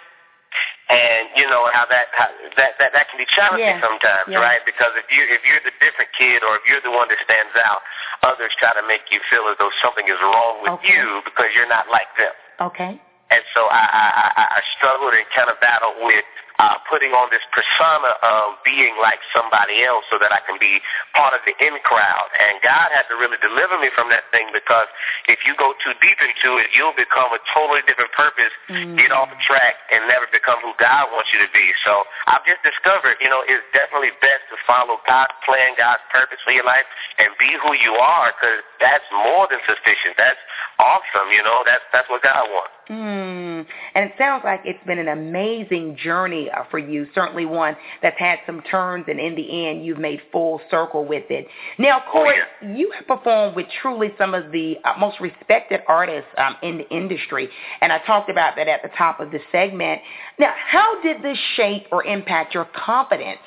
and 0.89 1.29
you 1.37 1.45
know 1.45 1.69
how 1.69 1.85
that 1.85 2.09
how, 2.17 2.29
that 2.57 2.73
that 2.81 2.91
that 2.97 3.05
can 3.13 3.21
be 3.21 3.29
challenging 3.29 3.77
yeah. 3.77 3.85
sometimes, 3.85 4.33
yeah. 4.33 4.41
right? 4.41 4.61
Because 4.65 4.91
if 4.97 5.05
you 5.13 5.21
if 5.29 5.45
you're 5.45 5.61
the 5.61 5.73
different 5.77 6.09
kid 6.17 6.41
or 6.41 6.57
if 6.57 6.65
you're 6.65 6.81
the 6.81 6.93
one 6.93 7.07
that 7.13 7.21
stands 7.21 7.53
out, 7.61 7.85
others 8.25 8.51
try 8.57 8.73
to 8.73 8.83
make 8.89 9.05
you 9.13 9.21
feel 9.29 9.45
as 9.53 9.55
though 9.61 9.71
something 9.85 10.09
is 10.09 10.17
wrong 10.19 10.65
with 10.65 10.81
okay. 10.81 10.89
you 10.89 11.21
because 11.23 11.53
you're 11.53 11.69
not 11.69 11.85
like 11.93 12.09
them. 12.17 12.33
Okay. 12.73 12.97
And 13.29 13.43
so 13.53 13.69
I 13.69 13.85
I, 13.85 14.05
I, 14.33 14.43
I 14.57 14.61
struggled 14.77 15.13
and 15.13 15.25
kind 15.29 15.53
of 15.53 15.61
battled 15.61 16.01
with 16.01 16.25
uh, 16.59 16.75
putting 16.91 17.15
on 17.15 17.31
this 17.31 17.43
persona 17.55 18.11
of 18.19 18.59
being 18.67 18.91
like 18.99 19.23
somebody 19.31 19.79
else 19.87 20.03
so 20.11 20.19
that 20.19 20.35
I 20.35 20.43
can 20.43 20.59
be 20.59 20.83
part 21.15 21.31
of 21.31 21.39
the 21.47 21.55
in 21.63 21.79
crowd. 21.87 22.27
And 22.35 22.59
God 22.59 22.91
had 22.91 23.07
to 23.07 23.15
really 23.15 23.39
deliver 23.39 23.79
me 23.79 23.87
from 23.95 24.11
that 24.11 24.27
thing 24.35 24.51
because 24.51 24.91
if 25.31 25.39
you 25.47 25.55
go 25.55 25.71
too 25.79 25.95
deep 26.03 26.19
into 26.19 26.59
it, 26.59 26.67
you'll 26.75 26.95
become 26.99 27.31
a 27.31 27.39
totally 27.55 27.79
different 27.87 28.11
purpose, 28.11 28.51
mm. 28.67 28.99
get 28.99 29.15
off 29.15 29.31
the 29.31 29.39
track, 29.39 29.79
and 29.95 30.03
never 30.11 30.27
become 30.35 30.59
who 30.59 30.75
God 30.75 31.07
wants 31.15 31.31
you 31.31 31.39
to 31.39 31.49
be. 31.55 31.71
So 31.87 32.03
I've 32.27 32.43
just 32.43 32.59
discovered, 32.61 33.15
you 33.23 33.31
know, 33.31 33.39
it's 33.47 33.63
definitely 33.71 34.11
best 34.19 34.43
to 34.51 34.59
follow 34.67 34.99
God's 35.07 35.33
plan, 35.47 35.79
God's 35.79 36.03
purpose 36.11 36.43
for 36.43 36.51
your 36.51 36.67
life, 36.67 36.85
and 37.23 37.31
be 37.39 37.55
who 37.63 37.71
you 37.79 37.95
are 37.95 38.35
because 38.35 38.59
that's 38.83 39.07
more 39.15 39.47
than 39.47 39.63
sufficient. 39.63 40.19
That's 40.19 40.41
awesome, 40.75 41.31
you 41.31 41.43
know. 41.43 41.63
That's 41.63 41.83
that's 41.95 42.11
what 42.11 42.19
God 42.19 42.51
wants. 42.51 42.78
Mm. 42.89 43.67
And 43.93 44.05
it 44.05 44.13
sounds 44.17 44.43
like 44.43 44.61
it's 44.65 44.83
been 44.87 44.97
an 44.97 45.09
amazing 45.09 45.95
journey 45.95 46.49
uh, 46.49 46.63
for 46.71 46.79
you, 46.79 47.05
certainly 47.13 47.45
one 47.45 47.75
that's 48.01 48.17
had 48.17 48.39
some 48.47 48.61
turns, 48.61 49.05
and 49.07 49.19
in 49.19 49.35
the 49.35 49.67
end, 49.67 49.85
you've 49.85 49.99
made 49.99 50.19
full 50.31 50.59
circle 50.71 51.05
with 51.05 51.25
it. 51.29 51.45
Now, 51.77 52.01
Corey, 52.11 52.37
oh, 52.37 52.65
yeah. 52.65 52.75
you 52.75 52.91
have 52.97 53.05
performed 53.05 53.55
with 53.55 53.67
truly 53.81 54.11
some 54.17 54.33
of 54.33 54.51
the 54.51 54.77
uh, 54.83 54.93
most 54.99 55.19
respected 55.19 55.81
artists 55.87 56.29
um, 56.37 56.55
in 56.63 56.79
the 56.79 56.89
industry, 56.89 57.47
and 57.81 57.93
I 57.93 57.99
talked 57.99 58.31
about 58.31 58.55
that 58.55 58.67
at 58.67 58.81
the 58.81 58.89
top 58.97 59.19
of 59.19 59.29
the 59.29 59.39
segment. 59.51 60.01
Now, 60.39 60.53
how 60.57 60.99
did 61.03 61.21
this 61.21 61.37
shape 61.55 61.85
or 61.91 62.03
impact 62.03 62.55
your 62.55 62.65
confidence 62.65 63.39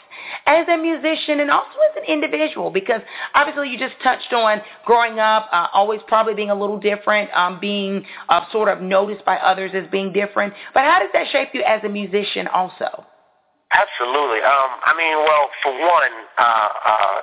as 0.47 0.67
a 0.69 0.77
musician 0.77 1.41
and 1.41 1.51
also 1.51 1.77
as 1.91 2.03
an 2.03 2.05
individual? 2.13 2.71
Because 2.71 3.01
obviously 3.35 3.71
you 3.71 3.79
just 3.79 3.95
touched 4.03 4.33
on 4.33 4.61
growing 4.85 5.19
up, 5.19 5.49
uh, 5.53 5.69
always 5.73 6.01
probably 6.09 6.35
being 6.35 6.51
a 6.51 6.55
little 6.55 6.79
different, 6.79 7.31
um, 7.35 7.61
being 7.61 8.05
uh, 8.29 8.41
sort 8.51 8.69
of 8.69 8.81
noticed 8.81 9.25
by 9.25 9.37
others 9.37 9.71
as 9.75 9.91
being 9.91 10.13
different. 10.13 10.55
But 10.75 10.85
how 10.85 11.01
does 11.01 11.11
that 11.13 11.29
shape 11.31 11.49
you 11.53 11.63
as 11.63 11.83
a 11.85 11.89
musician 11.89 12.47
also? 12.49 13.07
Absolutely. 13.73 14.45
Um, 14.45 14.85
I 14.85 14.93
mean, 14.93 15.17
well, 15.25 15.49
for 15.65 15.73
one, 15.73 16.15
uh, 16.37 16.45
uh, 16.45 17.21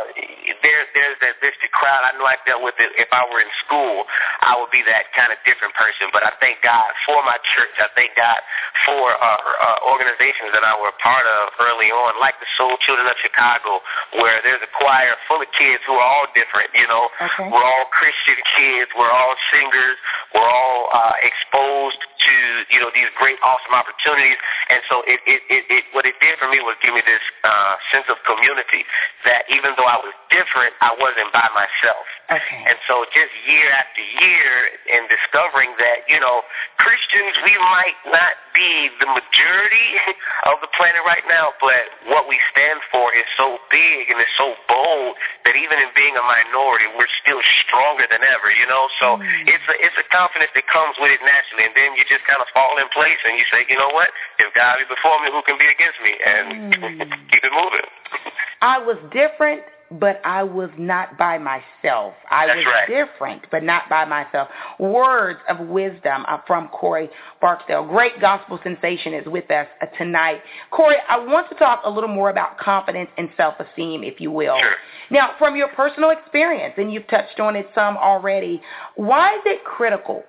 there, 0.66 0.82
there's 0.98 1.18
that 1.22 1.38
visited 1.46 1.70
crowd. 1.78 2.02
I 2.02 2.18
know 2.18 2.26
I 2.26 2.42
dealt 2.42 2.66
with 2.66 2.74
it. 2.82 2.90
If 2.98 3.06
I 3.14 3.22
were 3.30 3.38
in 3.38 3.54
school, 3.62 4.10
I 4.42 4.58
would 4.58 4.74
be 4.74 4.82
that 4.90 5.14
kind 5.14 5.30
of 5.30 5.38
different 5.46 5.78
person. 5.78 6.10
But 6.10 6.26
I 6.26 6.34
thank 6.42 6.66
God 6.66 6.90
for 7.06 7.22
my 7.22 7.38
church. 7.54 7.78
I 7.78 7.94
thank 7.94 8.18
God 8.18 8.42
for 8.90 9.14
uh, 9.14 9.22
uh, 9.22 9.94
organizations 9.94 10.50
that 10.58 10.66
I 10.66 10.74
were 10.74 10.90
a 10.90 10.98
part 10.98 11.22
of 11.22 11.54
early 11.62 11.94
on, 11.94 12.18
like 12.18 12.42
the 12.42 12.50
Soul 12.58 12.82
Children 12.82 13.06
of 13.06 13.18
Chicago, 13.22 13.86
where 14.18 14.42
there's 14.42 14.66
a 14.66 14.72
choir 14.74 15.14
full 15.30 15.46
of 15.46 15.50
kids 15.54 15.86
who 15.86 16.02
are 16.02 16.08
all 16.08 16.26
different. 16.34 16.74
You 16.74 16.90
know, 16.90 17.14
okay. 17.14 17.46
we're 17.46 17.62
all 17.62 17.86
Christian 17.94 18.42
kids. 18.58 18.90
We're 18.98 19.14
all 19.14 19.38
singers. 19.54 20.02
We're 20.34 20.50
all 20.50 20.90
uh, 20.90 21.14
exposed 21.22 22.02
to 22.02 22.36
you 22.74 22.82
know 22.82 22.90
these 22.98 23.14
great, 23.22 23.38
awesome 23.46 23.78
opportunities. 23.78 24.42
And 24.74 24.82
so 24.90 25.06
it, 25.06 25.22
it, 25.30 25.46
it, 25.46 25.64
it 25.70 25.84
what 25.94 26.10
it 26.10 26.18
did 26.18 26.39
for 26.40 26.48
me 26.48 26.64
was 26.64 26.80
give 26.82 26.96
me 26.96 27.04
this 27.04 27.22
uh, 27.44 27.76
sense 27.92 28.08
of 28.10 28.18
community 28.24 28.88
that 29.28 29.44
even 29.52 29.76
though 29.76 29.86
I 29.86 30.00
was 30.00 30.16
different, 30.32 30.74
I 30.82 30.96
wasn't 30.96 31.30
by 31.36 31.46
myself. 31.52 32.08
Okay. 32.32 32.64
And 32.66 32.80
so 32.88 33.06
just 33.12 33.30
year 33.46 33.70
after 33.76 34.02
year 34.24 34.74
and 34.96 35.06
discovering 35.12 35.76
that, 35.78 36.08
you 36.08 36.18
know, 36.18 36.42
Christians, 36.80 37.36
we 37.44 37.54
might 37.60 38.00
not 38.10 38.40
be 38.54 38.90
the 39.02 39.10
majority 39.10 39.90
of 40.50 40.62
the 40.62 40.70
planet 40.78 41.02
right 41.04 41.26
now, 41.28 41.56
but 41.60 41.90
what 42.08 42.30
we 42.30 42.38
stand 42.54 42.80
for 42.94 43.12
is 43.16 43.26
so 43.36 43.58
big 43.74 44.14
and 44.14 44.22
it's 44.22 44.36
so 44.38 44.54
bold 44.70 45.18
that 45.44 45.56
even 45.58 45.82
in 45.82 45.90
being 45.98 46.14
a 46.14 46.26
minority, 46.26 46.86
we're 46.94 47.12
still 47.20 47.42
stronger 47.66 48.06
than 48.08 48.22
ever, 48.22 48.54
you 48.54 48.68
know? 48.70 48.88
So 49.02 49.18
mm. 49.18 49.26
it's 49.50 49.66
a 49.66 49.76
it's 49.82 49.98
a 49.98 50.06
confidence 50.14 50.54
that 50.54 50.68
comes 50.70 50.96
with 51.02 51.10
it 51.10 51.22
naturally 51.26 51.66
and 51.66 51.74
then 51.74 51.98
you 51.98 52.06
just 52.06 52.24
kind 52.30 52.40
of 52.40 52.48
fall 52.54 52.78
in 52.78 52.86
place 52.94 53.20
and 53.26 53.34
you 53.36 53.46
say, 53.50 53.66
you 53.68 53.78
know 53.80 53.92
what? 53.92 54.14
If 54.38 54.54
God 54.54 54.78
be 54.78 54.86
before 54.88 55.18
me, 55.24 55.34
who 55.34 55.42
can 55.44 55.58
be 55.58 55.68
against 55.68 56.00
me? 56.06 56.20
and 56.26 56.74
mm. 56.74 57.10
keep 57.32 57.44
it 57.44 57.54
moving. 57.54 57.88
I 58.62 58.78
was 58.80 58.98
different, 59.12 59.64
but 59.92 60.22
I 60.24 60.44
was 60.44 60.70
not 60.78 61.18
by 61.18 61.38
myself. 61.38 62.14
I 62.30 62.48
That's 62.48 62.58
was 62.58 62.66
right. 62.66 62.88
different, 62.88 63.44
but 63.52 63.64
not 63.64 63.90
by 63.90 64.06
myself. 64.06 64.50
Words 64.80 65.40
of 65.50 65.68
wisdom 65.68 66.26
from 66.46 66.68
Corey 66.70 67.10
Barksdale. 67.42 67.86
Great 67.88 68.20
gospel 68.22 68.60
sensation 68.64 69.14
is 69.14 69.26
with 69.26 69.50
us 69.52 69.68
uh, 69.82 69.88
tonight. 69.98 70.42
Corey, 70.72 70.98
I 71.08 71.18
want 71.18 71.50
to 71.50 71.56
talk 71.56 71.82
a 71.86 71.90
little 71.90 72.10
more 72.10 72.30
about 72.30 72.58
confidence 72.58 73.10
and 73.18 73.30
self-esteem, 73.36 74.04
if 74.04 74.20
you 74.22 74.32
will. 74.32 74.60
Sure. 74.60 74.76
Now, 75.10 75.32
from 75.40 75.56
your 75.56 75.70
personal 75.70 76.12
experience, 76.12 76.76
and 76.78 76.94
you've 76.94 77.08
touched 77.08 77.40
on 77.40 77.56
it 77.56 77.68
some 77.74 77.98
already, 77.98 78.62
why 78.96 79.34
is 79.34 79.42
it 79.46 79.64
critical 79.64 80.24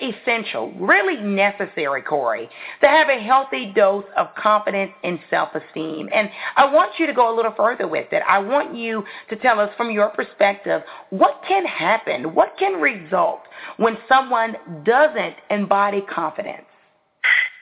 essential, 0.00 0.72
really 0.72 1.16
necessary, 1.16 2.02
Corey, 2.02 2.48
to 2.80 2.88
have 2.88 3.08
a 3.08 3.20
healthy 3.20 3.72
dose 3.74 4.04
of 4.16 4.28
confidence 4.36 4.92
and 5.02 5.18
self-esteem. 5.30 6.08
And 6.14 6.30
I 6.56 6.72
want 6.72 6.92
you 6.98 7.06
to 7.06 7.12
go 7.12 7.32
a 7.32 7.34
little 7.34 7.54
further 7.56 7.88
with 7.88 8.12
it. 8.12 8.22
I 8.28 8.38
want 8.38 8.74
you 8.74 9.04
to 9.30 9.36
tell 9.36 9.60
us 9.60 9.70
from 9.76 9.90
your 9.90 10.08
perspective 10.10 10.82
what 11.10 11.42
can 11.46 11.64
happen, 11.66 12.34
what 12.34 12.54
can 12.58 12.80
result 12.80 13.40
when 13.76 13.96
someone 14.08 14.56
doesn't 14.84 15.36
embody 15.50 16.02
confidence. 16.02 16.66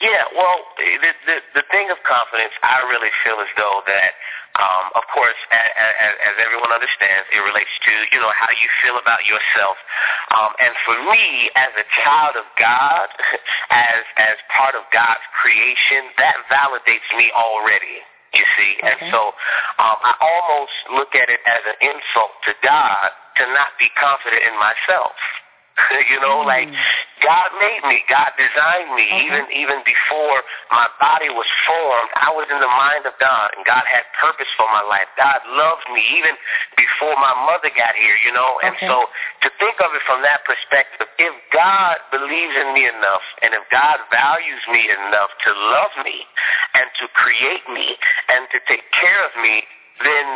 Yeah, 0.02 0.26
well, 0.34 0.58
the, 0.76 1.14
the 1.30 1.62
the 1.62 1.64
thing 1.70 1.86
of 1.94 1.98
confidence, 2.02 2.50
I 2.66 2.82
really 2.90 3.14
feel 3.22 3.38
as 3.38 3.46
though 3.54 3.86
that 3.86 4.18
um, 4.60 4.92
of 5.00 5.04
course, 5.08 5.38
as, 5.48 6.12
as 6.28 6.36
everyone 6.36 6.68
understands, 6.68 7.24
it 7.32 7.40
relates 7.40 7.72
to 7.88 7.92
you 8.12 8.20
know 8.20 8.34
how 8.36 8.52
you 8.52 8.68
feel 8.84 9.00
about 9.00 9.24
yourself. 9.24 9.80
Um, 10.28 10.52
and 10.60 10.76
for 10.84 10.96
me, 11.08 11.48
as 11.56 11.72
a 11.72 11.86
child 12.04 12.36
of 12.36 12.44
God, 12.60 13.08
as 13.72 14.04
as 14.20 14.36
part 14.52 14.76
of 14.76 14.84
God's 14.92 15.24
creation, 15.40 16.12
that 16.20 16.36
validates 16.52 17.08
me 17.16 17.32
already. 17.32 18.04
You 18.36 18.44
see, 18.56 18.80
okay. 18.80 18.92
and 18.92 18.96
so 19.12 19.32
um, 19.80 19.96
I 20.04 20.12
almost 20.20 20.76
look 20.92 21.12
at 21.16 21.28
it 21.28 21.40
as 21.44 21.62
an 21.68 21.76
insult 21.80 22.32
to 22.48 22.52
God 22.64 23.08
to 23.40 23.44
not 23.56 23.76
be 23.80 23.88
confident 23.96 24.40
in 24.40 24.56
myself. 24.56 25.16
you 26.12 26.20
know, 26.20 26.44
mm. 26.44 26.48
like 26.48 26.68
God 27.24 27.48
made 27.62 27.82
me, 27.88 28.04
God 28.10 28.34
designed 28.36 28.92
me. 28.92 29.08
Okay. 29.08 29.24
Even 29.24 29.44
even 29.54 29.78
before 29.86 30.44
my 30.68 30.88
body 31.00 31.32
was 31.32 31.48
formed, 31.64 32.10
I 32.18 32.28
was 32.34 32.44
in 32.52 32.60
the 32.60 32.68
mind 32.68 33.08
of 33.08 33.16
God, 33.16 33.56
and 33.56 33.64
God 33.64 33.84
had 33.88 34.04
purpose 34.20 34.50
for 34.58 34.68
my 34.68 34.84
life. 34.84 35.08
God 35.16 35.40
loved 35.48 35.86
me 35.94 36.02
even 36.18 36.36
before 36.76 37.16
my 37.16 37.32
mother 37.48 37.72
got 37.72 37.96
here. 37.96 38.16
You 38.26 38.36
know, 38.36 38.60
and 38.60 38.76
okay. 38.76 38.88
so 38.88 39.08
to 39.46 39.48
think 39.56 39.80
of 39.80 39.96
it 39.96 40.04
from 40.04 40.20
that 40.26 40.44
perspective, 40.44 41.08
if 41.16 41.34
God 41.54 41.96
believes 42.12 42.54
in 42.58 42.76
me 42.76 42.84
enough, 42.84 43.24
and 43.40 43.56
if 43.56 43.64
God 43.72 44.02
values 44.12 44.62
me 44.68 44.92
enough 44.92 45.32
to 45.46 45.50
love 45.72 45.94
me 46.04 46.26
and 46.76 46.86
to 47.00 47.04
create 47.16 47.64
me 47.72 47.96
and 48.28 48.44
to 48.52 48.58
take 48.68 48.84
care 48.92 49.22
of 49.24 49.32
me, 49.40 49.64
then 50.04 50.26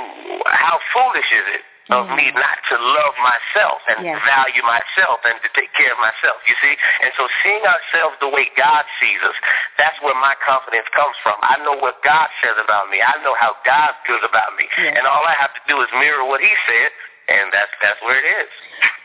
how 0.49 0.79
foolish 0.95 1.29
is 1.29 1.47
it 1.61 1.65
of 1.91 2.11
me 2.19 2.35
not 2.35 2.59
to 2.67 2.75
love 2.75 3.15
myself 3.23 3.79
and 3.87 4.03
yes. 4.03 4.19
value 4.27 4.63
myself 4.67 5.23
and 5.23 5.39
to 5.39 5.49
take 5.55 5.71
care 5.79 5.95
of 5.95 6.01
myself, 6.03 6.43
you 6.51 6.59
see? 6.59 6.75
And 7.03 7.15
so 7.15 7.31
seeing 7.47 7.63
ourselves 7.63 8.19
the 8.19 8.31
way 8.31 8.51
God 8.59 8.83
sees 8.99 9.23
us, 9.23 9.39
that's 9.79 9.95
where 10.03 10.17
my 10.19 10.35
confidence 10.43 10.91
comes 10.91 11.15
from. 11.23 11.39
I 11.47 11.63
know 11.63 11.79
what 11.79 12.03
God 12.03 12.27
says 12.43 12.59
about 12.59 12.91
me. 12.91 12.99
I 12.99 13.23
know 13.23 13.39
how 13.39 13.55
God 13.63 13.95
feels 14.03 14.23
about 14.27 14.59
me. 14.59 14.67
Yes. 14.75 14.99
And 14.99 15.07
all 15.07 15.23
I 15.23 15.39
have 15.39 15.55
to 15.55 15.63
do 15.71 15.79
is 15.79 15.89
mirror 15.95 16.27
what 16.27 16.43
he 16.43 16.51
said, 16.67 16.91
and 17.31 17.55
that's 17.55 17.71
that's 17.79 18.01
where 18.03 18.19
it 18.19 18.27
is. 18.27 18.51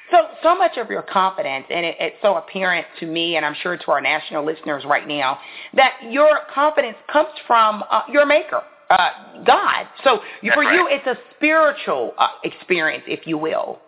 So, 0.10 0.18
so 0.44 0.58
much 0.58 0.76
of 0.76 0.90
your 0.90 1.04
confidence, 1.04 1.66
and 1.70 1.86
it, 1.86 1.96
it's 2.00 2.18
so 2.22 2.36
apparent 2.36 2.86
to 3.00 3.06
me, 3.06 3.38
and 3.38 3.46
I'm 3.46 3.56
sure 3.62 3.78
to 3.78 3.92
our 3.92 4.02
national 4.02 4.44
listeners 4.44 4.84
right 4.84 5.08
now, 5.08 5.40
that 5.74 5.94
your 6.10 6.40
confidence 6.54 6.98
comes 7.12 7.30
from 7.48 7.84
uh, 7.90 8.02
your 8.12 8.26
Maker 8.26 8.62
uh, 8.92 9.44
God. 9.46 9.88
So 10.04 10.20
for 10.54 10.64
you, 10.64 10.88
it's 10.92 11.08
a 11.08 11.18
spiritual 11.36 12.14
uh, 12.18 12.28
experience, 12.44 13.04
if 13.08 13.26
you 13.26 13.38
will. 13.38 13.80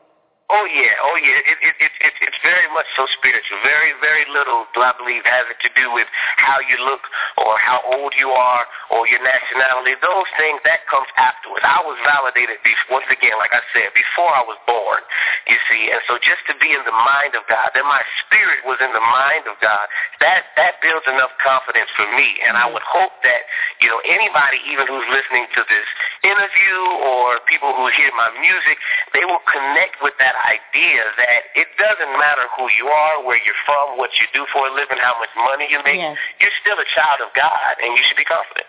Oh 0.54 0.70
yeah, 0.70 0.94
oh 1.02 1.18
yeah. 1.18 1.50
It, 1.50 1.58
it, 1.66 1.76
it, 1.82 1.94
it, 1.98 2.14
it's 2.30 2.42
very 2.46 2.70
much 2.78 2.86
so 2.94 3.10
spiritual. 3.18 3.58
Very, 3.66 3.98
very 4.06 4.22
little, 4.30 4.70
do 4.78 4.86
I 4.86 4.94
believe, 4.94 5.26
has 5.26 5.50
it 5.50 5.58
to 5.66 5.72
do 5.74 5.90
with 5.98 6.06
how 6.38 6.62
you 6.62 6.78
look 6.86 7.02
or 7.42 7.58
how 7.58 7.82
old 7.90 8.14
you 8.14 8.30
are 8.30 8.62
or 8.94 9.10
your 9.10 9.18
nationality. 9.26 9.98
Those 9.98 10.30
things 10.38 10.62
that 10.62 10.86
comes 10.86 11.10
afterwards. 11.18 11.66
I 11.66 11.82
was 11.82 11.98
validated 12.06 12.62
before, 12.62 13.02
once 13.02 13.10
again, 13.10 13.34
like 13.42 13.50
I 13.50 13.66
said, 13.74 13.90
before 13.98 14.30
I 14.30 14.46
was 14.46 14.62
born. 14.70 15.02
You 15.50 15.58
see, 15.74 15.90
and 15.90 16.06
so 16.06 16.22
just 16.22 16.46
to 16.46 16.54
be 16.62 16.70
in 16.70 16.86
the 16.86 16.94
mind 16.94 17.34
of 17.34 17.50
God, 17.50 17.74
that 17.74 17.86
my 17.90 18.06
spirit 18.22 18.62
was 18.70 18.78
in 18.78 18.94
the 18.94 19.02
mind 19.02 19.50
of 19.50 19.58
God, 19.58 19.90
that 20.22 20.54
that 20.54 20.78
builds 20.86 21.10
enough 21.10 21.34
confidence 21.42 21.90
for 21.98 22.06
me. 22.14 22.30
And 22.46 22.54
I 22.54 22.70
would 22.70 22.86
hope 22.86 23.18
that 23.26 23.42
you 23.82 23.90
know 23.90 23.98
anybody, 24.06 24.62
even 24.70 24.86
who's 24.86 25.10
listening 25.10 25.50
to 25.58 25.66
this 25.66 25.88
interview 26.22 26.78
or 27.10 27.42
people 27.50 27.74
who 27.74 27.90
hear 27.98 28.14
my 28.14 28.30
music, 28.38 28.78
they 29.18 29.26
will 29.26 29.42
connect 29.50 29.98
with 30.06 30.14
that 30.22 30.38
idea 30.46 31.04
that 31.18 31.42
it 31.56 31.70
doesn't 31.80 32.14
matter 32.20 32.46
who 32.58 32.68
you 32.76 32.88
are, 32.88 33.24
where 33.24 33.40
you're 33.42 33.58
from, 33.66 33.98
what 33.98 34.12
you 34.20 34.28
do 34.34 34.46
for 34.52 34.68
a 34.68 34.72
living, 34.74 34.98
how 35.00 35.16
much 35.20 35.32
money 35.36 35.68
you 35.70 35.80
make. 35.84 36.00
Yes. 36.00 36.18
You're 36.40 36.56
still 36.60 36.78
a 36.78 36.88
child 36.96 37.24
of 37.24 37.32
God, 37.36 37.74
and 37.82 37.96
you 37.96 38.04
should 38.04 38.20
be 38.20 38.28
confident. 38.28 38.68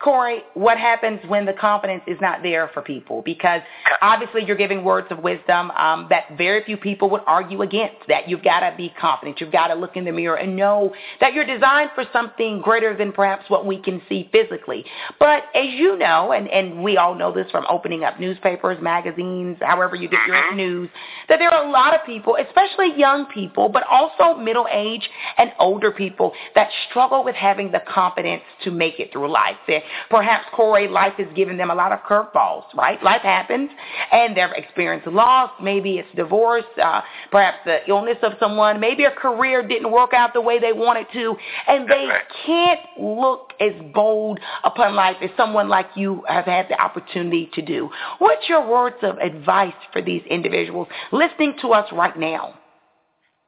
Corey, 0.00 0.42
what 0.54 0.78
happens 0.78 1.20
when 1.28 1.46
the 1.46 1.52
confidence 1.54 2.02
is 2.06 2.18
not 2.20 2.42
there 2.42 2.70
for 2.74 2.82
people? 2.82 3.22
Because 3.22 3.62
obviously 4.02 4.44
you're 4.44 4.56
giving 4.56 4.84
words 4.84 5.06
of 5.10 5.20
wisdom 5.20 5.70
um, 5.72 6.06
that 6.10 6.36
very 6.36 6.62
few 6.64 6.76
people 6.76 7.08
would 7.10 7.22
argue 7.26 7.62
against. 7.62 7.96
That 8.08 8.28
you've 8.28 8.42
got 8.44 8.68
to 8.68 8.76
be 8.76 8.92
confident. 9.00 9.40
You've 9.40 9.52
got 9.52 9.68
to 9.68 9.74
look 9.74 9.96
in 9.96 10.04
the 10.04 10.12
mirror 10.12 10.36
and 10.36 10.56
know 10.56 10.92
that 11.20 11.32
you're 11.32 11.46
designed 11.46 11.90
for 11.94 12.04
something 12.12 12.60
greater 12.60 12.96
than 12.96 13.12
perhaps 13.12 13.48
what 13.48 13.66
we 13.66 13.80
can 13.80 14.02
see 14.08 14.28
physically. 14.30 14.84
But 15.18 15.44
as 15.54 15.68
you 15.70 15.96
know, 15.96 16.32
and, 16.32 16.48
and 16.48 16.82
we 16.82 16.96
all 16.96 17.14
know 17.14 17.32
this 17.32 17.50
from 17.50 17.64
opening 17.68 18.04
up 18.04 18.20
newspapers, 18.20 18.82
magazines, 18.82 19.56
however 19.60 19.96
you 19.96 20.08
get 20.08 20.20
your 20.26 20.34
Mm-hmm. 20.34 20.56
news, 20.56 20.90
that 21.28 21.38
there 21.38 21.48
are 21.48 21.64
a 21.64 21.70
lot 21.70 21.94
of 21.94 22.04
people, 22.04 22.36
especially 22.36 22.92
young 22.98 23.26
people, 23.26 23.68
but 23.68 23.84
also 23.90 24.38
middle 24.38 24.66
age 24.70 25.08
and 25.38 25.52
older 25.58 25.90
people 25.92 26.32
that 26.54 26.68
struggle 26.90 27.24
with 27.24 27.36
having 27.36 27.70
the 27.70 27.80
confidence 27.88 28.42
to 28.64 28.70
make 28.70 28.98
it 28.98 29.12
through 29.12 29.30
life. 29.30 29.56
That 29.68 29.82
perhaps 30.10 30.46
Corey, 30.52 30.88
life 30.88 31.14
has 31.18 31.26
given 31.34 31.56
them 31.56 31.70
a 31.70 31.74
lot 31.74 31.92
of 31.92 32.00
curveballs, 32.00 32.64
right? 32.74 33.02
Life 33.02 33.22
happens, 33.22 33.70
and 34.12 34.36
they've 34.36 34.52
experienced 34.56 35.06
loss. 35.06 35.50
Maybe 35.62 35.98
it's 35.98 36.08
divorce, 36.14 36.64
uh, 36.82 37.02
perhaps 37.30 37.58
the 37.64 37.78
illness 37.88 38.18
of 38.22 38.32
someone. 38.38 38.80
Maybe 38.80 39.04
a 39.04 39.10
career 39.10 39.66
didn't 39.66 39.90
work 39.90 40.14
out 40.14 40.32
the 40.34 40.40
way 40.40 40.58
they 40.58 40.72
wanted 40.72 41.06
to, 41.12 41.36
and 41.68 41.88
they 41.88 42.08
can't 42.46 42.80
look 43.00 43.52
as 43.60 43.72
bold 43.92 44.40
upon 44.64 44.94
life 44.94 45.16
as 45.22 45.30
someone 45.36 45.68
like 45.68 45.86
you 45.94 46.22
have 46.28 46.44
had 46.44 46.68
the 46.68 46.80
opportunity 46.80 47.50
to 47.54 47.62
do. 47.62 47.90
What's 48.18 48.48
your 48.48 48.66
words 48.66 48.96
of 49.02 49.18
advice 49.18 49.74
for 49.92 50.02
these 50.02 50.22
individuals 50.28 50.88
listening 51.12 51.56
to 51.62 51.68
us 51.72 51.90
right 51.92 52.18
now? 52.18 52.54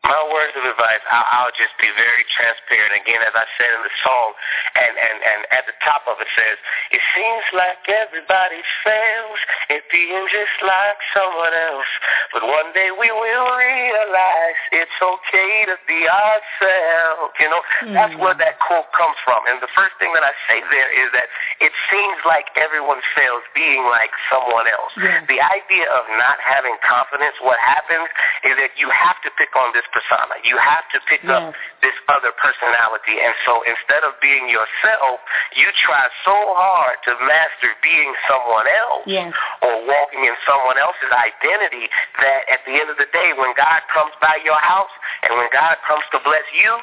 My 0.05 0.23
words 0.31 0.55
of 0.55 0.63
advice, 0.63 1.03
I'll, 1.11 1.27
I'll 1.35 1.57
just 1.59 1.75
be 1.83 1.91
very 1.99 2.23
transparent. 2.31 2.95
Again, 2.95 3.19
as 3.27 3.35
I 3.35 3.43
said 3.59 3.71
in 3.75 3.83
the 3.83 3.95
song, 4.07 4.29
and, 4.79 4.95
and, 4.95 5.19
and 5.19 5.41
at 5.51 5.67
the 5.67 5.75
top 5.83 6.07
of 6.07 6.23
it 6.23 6.31
says, 6.37 6.57
it 6.95 7.03
seems 7.17 7.43
like 7.51 7.83
everybody 7.91 8.63
fails 8.87 9.41
at 9.67 9.83
being 9.91 10.23
just 10.31 10.57
like 10.63 10.99
someone 11.11 11.51
else. 11.51 11.91
But 12.31 12.47
one 12.47 12.71
day 12.71 12.95
we 12.95 13.11
will 13.11 13.51
realize 13.51 14.59
it's 14.71 14.99
okay 15.03 15.75
to 15.75 15.77
be 15.91 16.07
ourselves. 16.07 17.35
You 17.43 17.51
know, 17.51 17.63
that's 17.91 18.15
hmm. 18.15 18.23
where 18.23 18.39
that 18.39 18.63
quote 18.63 18.87
comes 18.95 19.19
from. 19.27 19.43
And 19.51 19.59
the 19.59 19.73
first 19.75 19.99
thing 19.99 20.15
that 20.15 20.23
I 20.23 20.31
say 20.47 20.63
there 20.71 20.91
is 21.03 21.11
that 21.19 21.27
it 21.59 21.75
seems 21.91 22.23
like 22.23 22.47
everyone 22.55 23.03
fails 23.19 23.43
being 23.59 23.83
like 23.91 24.15
someone 24.31 24.71
else. 24.71 24.95
Yes. 25.03 25.27
The 25.27 25.43
idea 25.43 25.91
of 25.91 26.07
not 26.15 26.39
having 26.39 26.79
confidence, 26.87 27.35
what 27.43 27.59
happens 27.59 28.07
is 28.47 28.55
that 28.55 28.71
you 28.79 28.87
have 28.95 29.19
to 29.27 29.35
pick 29.35 29.51
on 29.59 29.75
this 29.75 29.87
persona. 29.97 30.37
You 30.45 30.61
have 30.61 30.85
to 30.93 31.01
pick 31.09 31.25
up 31.25 31.57
this 31.81 31.97
other 32.13 32.37
personality. 32.37 33.17
And 33.17 33.33
so 33.49 33.65
instead 33.65 34.05
of 34.05 34.13
being 34.21 34.53
yourself, 34.53 35.25
you 35.57 35.73
try 35.81 36.05
so 36.29 36.37
hard 36.53 37.01
to 37.09 37.17
master 37.25 37.73
being 37.81 38.13
someone 38.29 38.69
else 38.69 39.09
Yes. 39.09 39.33
or 39.65 39.73
walking 39.89 40.29
in 40.29 40.37
someone 40.45 40.77
else's 40.77 41.09
identity 41.17 41.89
that 42.21 42.45
at 42.53 42.61
the 42.69 42.77
end 42.77 42.93
of 42.93 43.01
the 43.01 43.09
day, 43.17 43.33
when 43.41 43.57
God 43.57 43.81
comes 43.89 44.13
by 44.21 44.37
your 44.45 44.61
house 44.61 44.93
and 45.25 45.33
when 45.41 45.49
God 45.49 45.81
comes 45.89 46.05
to 46.13 46.21
bless 46.21 46.45
you, 46.53 46.77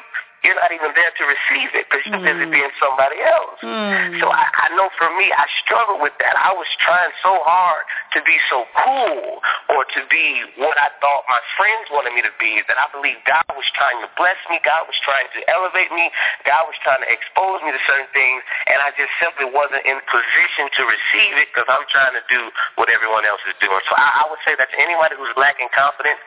you're 0.44 0.60
not 0.60 0.70
even 0.70 0.92
there 0.92 1.08
to 1.08 1.24
receive 1.24 1.72
it 1.72 1.88
because 1.88 2.04
you're 2.04 2.20
busy 2.20 2.44
being 2.52 2.74
somebody 2.76 3.16
else. 3.24 3.58
Mm. 3.64 4.20
So 4.20 4.28
I, 4.28 4.44
I 4.44 4.68
know 4.76 4.92
for 5.00 5.08
me, 5.16 5.32
I 5.32 5.48
struggled 5.64 6.04
with 6.04 6.12
that. 6.20 6.36
I 6.36 6.52
was 6.52 6.68
trying 6.84 7.10
so 7.24 7.40
hard 7.48 7.82
to 8.12 8.20
be 8.28 8.36
so 8.52 8.68
cool 8.76 9.40
or 9.72 9.88
to 9.96 10.00
be 10.12 10.44
what 10.60 10.76
I 10.76 10.92
thought 11.00 11.24
my 11.32 11.40
friends 11.56 11.88
wanted 11.88 12.12
me 12.12 12.20
to 12.28 12.34
be 12.36 12.60
that 12.68 12.76
I 12.76 12.92
believe 12.92 13.16
God 13.24 13.48
was 13.56 13.64
trying 13.72 14.04
to 14.04 14.08
bless 14.20 14.36
me. 14.52 14.60
God 14.60 14.84
was 14.84 14.98
trying 15.00 15.32
to 15.32 15.40
elevate 15.48 15.88
me. 15.96 16.12
God 16.44 16.68
was 16.68 16.76
trying 16.84 17.00
to 17.00 17.08
expose 17.08 17.64
me 17.64 17.72
to 17.72 17.80
certain 17.88 18.10
things, 18.12 18.44
and 18.68 18.78
I 18.84 18.92
just 19.00 19.10
simply 19.16 19.48
wasn't 19.48 19.80
in 19.88 19.96
position 20.12 20.68
to 20.76 20.82
receive 20.84 21.40
it 21.40 21.48
because 21.56 21.66
I'm 21.72 21.88
trying 21.88 22.12
to 22.20 22.24
do 22.28 22.52
what 22.76 22.92
everyone 22.92 23.24
else 23.24 23.40
is 23.48 23.56
doing. 23.64 23.80
So 23.88 23.96
I, 23.96 24.20
I 24.20 24.24
would 24.28 24.42
say 24.44 24.52
that 24.60 24.68
to 24.68 24.76
anybody 24.76 25.16
who's 25.16 25.32
lacking 25.40 25.72
confidence, 25.72 26.20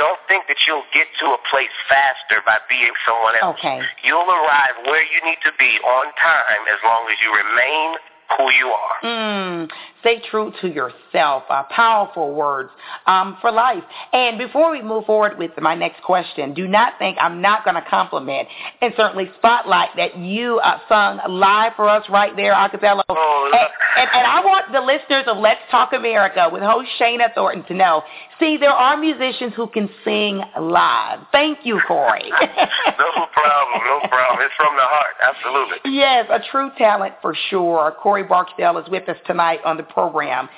don't 0.00 0.18
think 0.30 0.48
that 0.48 0.56
you'll 0.64 0.86
get 0.96 1.10
to 1.20 1.36
a 1.36 1.40
place 1.50 1.74
faster 1.90 2.40
by 2.46 2.62
being 2.70 2.94
someone 3.04 3.36
else. 3.36 3.57
Okay. 3.58 3.82
You'll 4.04 4.30
arrive 4.30 4.86
where 4.86 5.02
you 5.02 5.18
need 5.26 5.42
to 5.42 5.50
be 5.58 5.78
on 5.82 6.06
time 6.14 6.62
as 6.70 6.78
long 6.84 7.10
as 7.10 7.18
you 7.18 7.34
remain 7.34 7.98
who 8.36 8.44
you 8.44 8.66
are. 8.66 8.88
Mm, 9.04 9.68
stay 10.00 10.20
true 10.30 10.52
to 10.60 10.68
yourself. 10.68 11.44
Uh, 11.48 11.62
powerful 11.70 12.34
words 12.34 12.70
um, 13.06 13.38
for 13.40 13.50
life. 13.50 13.82
And 14.12 14.38
before 14.38 14.70
we 14.70 14.82
move 14.82 15.06
forward 15.06 15.38
with 15.38 15.52
my 15.58 15.74
next 15.74 16.02
question, 16.02 16.52
do 16.52 16.68
not 16.68 16.94
think 16.98 17.16
I'm 17.20 17.40
not 17.40 17.64
going 17.64 17.76
to 17.76 17.88
compliment 17.88 18.48
and 18.80 18.92
certainly 18.96 19.30
spotlight 19.38 19.90
that 19.96 20.18
you 20.18 20.58
uh, 20.58 20.78
sung 20.88 21.20
live 21.28 21.72
for 21.76 21.88
us 21.88 22.04
right 22.10 22.34
there, 22.36 22.52
Acapella. 22.52 23.02
Oh, 23.08 23.50
and, 23.52 23.68
and, 23.96 24.10
and 24.14 24.26
I 24.26 24.44
want 24.44 24.72
the 24.72 24.80
listeners 24.80 25.24
of 25.26 25.38
Let's 25.38 25.60
Talk 25.70 25.92
America 25.92 26.48
with 26.52 26.62
host 26.62 26.88
Shana 27.00 27.34
Thornton 27.34 27.64
to 27.64 27.74
know, 27.74 28.02
see, 28.38 28.56
there 28.58 28.70
are 28.70 28.96
musicians 28.96 29.52
who 29.56 29.66
can 29.68 29.88
sing 30.04 30.42
live. 30.60 31.20
Thank 31.32 31.60
you, 31.64 31.80
Corey. 31.86 32.28
no 32.30 33.26
problem, 33.32 33.80
no 33.86 34.00
problem. 34.08 34.44
It's 34.44 34.54
from 34.56 34.76
the 34.76 34.82
heart, 34.82 35.14
absolutely. 35.22 35.78
Yes, 35.92 36.26
a 36.30 36.40
true 36.50 36.70
talent 36.76 37.14
for 37.22 37.34
sure. 37.48 37.94
Corey 38.00 38.17
Barksdale 38.22 38.78
is 38.78 38.88
with 38.88 39.08
us 39.08 39.16
tonight 39.26 39.60
on 39.64 39.76
the 39.76 39.82
program. 39.82 40.48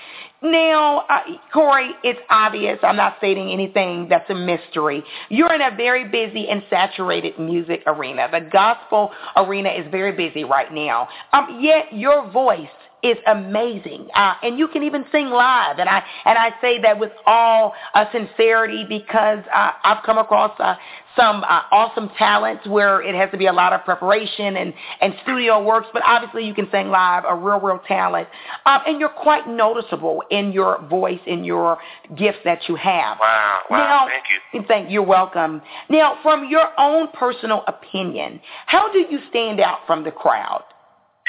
Now, 0.42 1.05
uh, 1.11 1.20
Corey, 1.53 1.90
it's 2.03 2.20
obvious. 2.31 2.79
I'm 2.83 2.96
not 2.96 3.16
stating 3.18 3.51
anything 3.51 4.09
that's 4.09 4.29
a 4.31 4.35
mystery. 4.35 5.05
You're 5.29 5.53
in 5.53 5.61
a 5.61 5.77
very 5.77 6.09
busy 6.09 6.49
and 6.49 6.62
saturated 6.70 7.38
music 7.38 7.83
arena. 7.87 8.27
The 8.31 8.49
gospel 8.51 9.11
arena 9.37 9.68
is 9.68 9.85
very 9.90 10.12
busy 10.12 10.44
right 10.44 10.73
now. 10.73 11.09
Um, 11.35 11.59
yet 11.61 11.92
your 11.92 12.31
voice 12.31 12.68
is 13.02 13.16
amazing, 13.26 14.08
uh, 14.14 14.34
and 14.42 14.58
you 14.58 14.68
can 14.68 14.82
even 14.82 15.04
sing 15.10 15.26
live. 15.26 15.78
And 15.78 15.88
I 15.88 16.02
and 16.24 16.38
I 16.38 16.50
say 16.60 16.80
that 16.82 16.98
with 16.98 17.12
all 17.26 17.72
uh, 17.94 18.04
sincerity 18.12 18.84
because 18.88 19.44
uh, 19.52 19.72
I've 19.84 20.04
come 20.04 20.18
across 20.18 20.58
uh, 20.60 20.74
some 21.16 21.42
uh, 21.44 21.62
awesome 21.72 22.10
talents 22.18 22.66
where 22.66 23.02
it 23.02 23.14
has 23.14 23.30
to 23.30 23.38
be 23.38 23.46
a 23.46 23.52
lot 23.52 23.72
of 23.72 23.84
preparation 23.84 24.56
and 24.56 24.74
and 25.00 25.14
studio 25.22 25.62
works, 25.62 25.88
but 25.92 26.02
obviously 26.04 26.46
you 26.46 26.54
can 26.54 26.68
sing 26.70 26.88
live, 26.88 27.24
a 27.26 27.34
real 27.34 27.60
real 27.60 27.80
talent, 27.86 28.28
um, 28.66 28.80
and 28.86 29.00
you're 29.00 29.08
quite 29.08 29.48
noticeable 29.48 30.22
in 30.30 30.52
your 30.52 30.80
voice, 30.88 31.20
in 31.26 31.44
your 31.44 31.78
gifts 32.16 32.40
that 32.44 32.68
you 32.68 32.76
have. 32.76 33.18
Wow, 33.20 33.60
wow, 33.70 33.76
Now, 33.76 34.08
thank 34.08 34.24
you. 34.28 34.64
Thank 34.68 34.90
you're 34.90 35.02
welcome. 35.02 35.62
Now, 35.88 36.18
from 36.22 36.48
your 36.48 36.68
own 36.78 37.08
personal 37.14 37.64
opinion, 37.66 38.40
how 38.66 38.92
do 38.92 38.98
you 38.98 39.20
stand 39.30 39.60
out 39.60 39.78
from 39.86 40.04
the 40.04 40.10
crowd? 40.10 40.64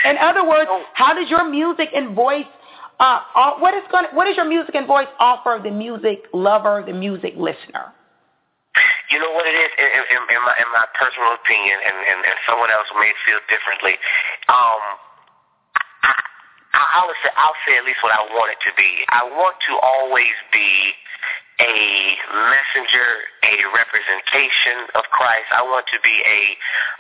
In 0.05 0.17
other 0.17 0.47
words, 0.47 0.69
how 0.93 1.13
does 1.13 1.29
your 1.29 1.47
music 1.49 1.89
and 1.95 2.15
voice 2.15 2.45
uh, 3.01 3.17
uh, 3.33 3.57
what 3.57 3.73
is 3.73 3.81
going 3.91 4.05
what 4.13 4.25
does 4.29 4.37
your 4.37 4.45
music 4.45 4.75
and 4.75 4.85
voice 4.85 5.09
offer 5.17 5.57
the 5.57 5.71
music 5.71 6.29
lover, 6.33 6.85
the 6.85 6.93
music 6.93 7.33
listener? 7.33 7.89
You 9.09 9.17
know 9.17 9.33
what 9.33 9.49
it 9.49 9.57
is, 9.57 9.71
in, 9.73 9.89
in, 9.89 10.21
in 10.37 10.41
my 10.45 10.53
in 10.61 10.69
my 10.69 10.85
personal 10.93 11.33
opinion, 11.33 11.81
and, 11.81 11.97
and, 11.97 12.19
and 12.21 12.37
someone 12.45 12.69
else 12.69 12.85
may 12.93 13.09
feel 13.25 13.41
differently. 13.49 13.97
Um, 14.53 14.81
I, 16.05 16.13
I, 16.77 16.81
I'll 17.01 17.11
say 17.25 17.31
I'll 17.35 17.59
say 17.65 17.73
at 17.81 17.83
least 17.89 18.05
what 18.05 18.13
I 18.13 18.21
want 18.37 18.53
it 18.53 18.61
to 18.69 18.71
be. 18.77 19.01
I 19.09 19.25
want 19.25 19.57
to 19.65 19.73
always 19.81 20.37
be 20.53 20.93
a 21.62 22.17
messenger, 22.50 23.10
a 23.45 23.56
representation 23.78 24.89
of 24.97 25.06
Christ. 25.13 25.45
I 25.54 25.62
want 25.62 25.86
to 25.93 26.00
be 26.02 26.17
a 26.26 26.41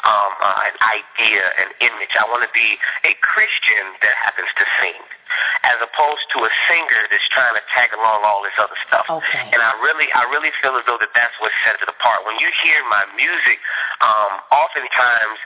um, 0.05 0.31
uh, 0.37 0.69
an 0.69 0.77
idea, 0.85 1.41
an 1.57 1.69
image. 1.81 2.13
I 2.13 2.29
want 2.29 2.45
to 2.45 2.53
be 2.53 2.77
a 3.09 3.13
Christian 3.25 3.97
that 4.05 4.13
happens 4.21 4.53
to 4.53 4.65
sing. 4.81 5.01
As 5.63 5.77
opposed 5.81 6.25
to 6.35 6.43
a 6.43 6.51
singer 6.67 7.07
that's 7.09 7.27
trying 7.31 7.55
to 7.55 7.63
tag 7.73 7.93
along 7.93 8.25
all 8.25 8.41
this 8.41 8.55
other 8.57 8.77
stuff. 8.87 9.05
Okay. 9.09 9.45
And 9.51 9.59
I 9.59 9.71
really, 9.83 10.09
I 10.13 10.25
really 10.29 10.51
feel 10.61 10.75
as 10.77 10.83
though 10.85 10.99
that 10.99 11.13
that's 11.13 11.35
what 11.39 11.51
sets 11.65 11.81
it 11.81 11.89
apart. 11.89 12.25
When 12.25 12.37
you 12.41 12.49
hear 12.63 12.79
my 12.89 13.05
music, 13.15 13.57
um, 14.01 14.41
oftentimes 14.51 15.39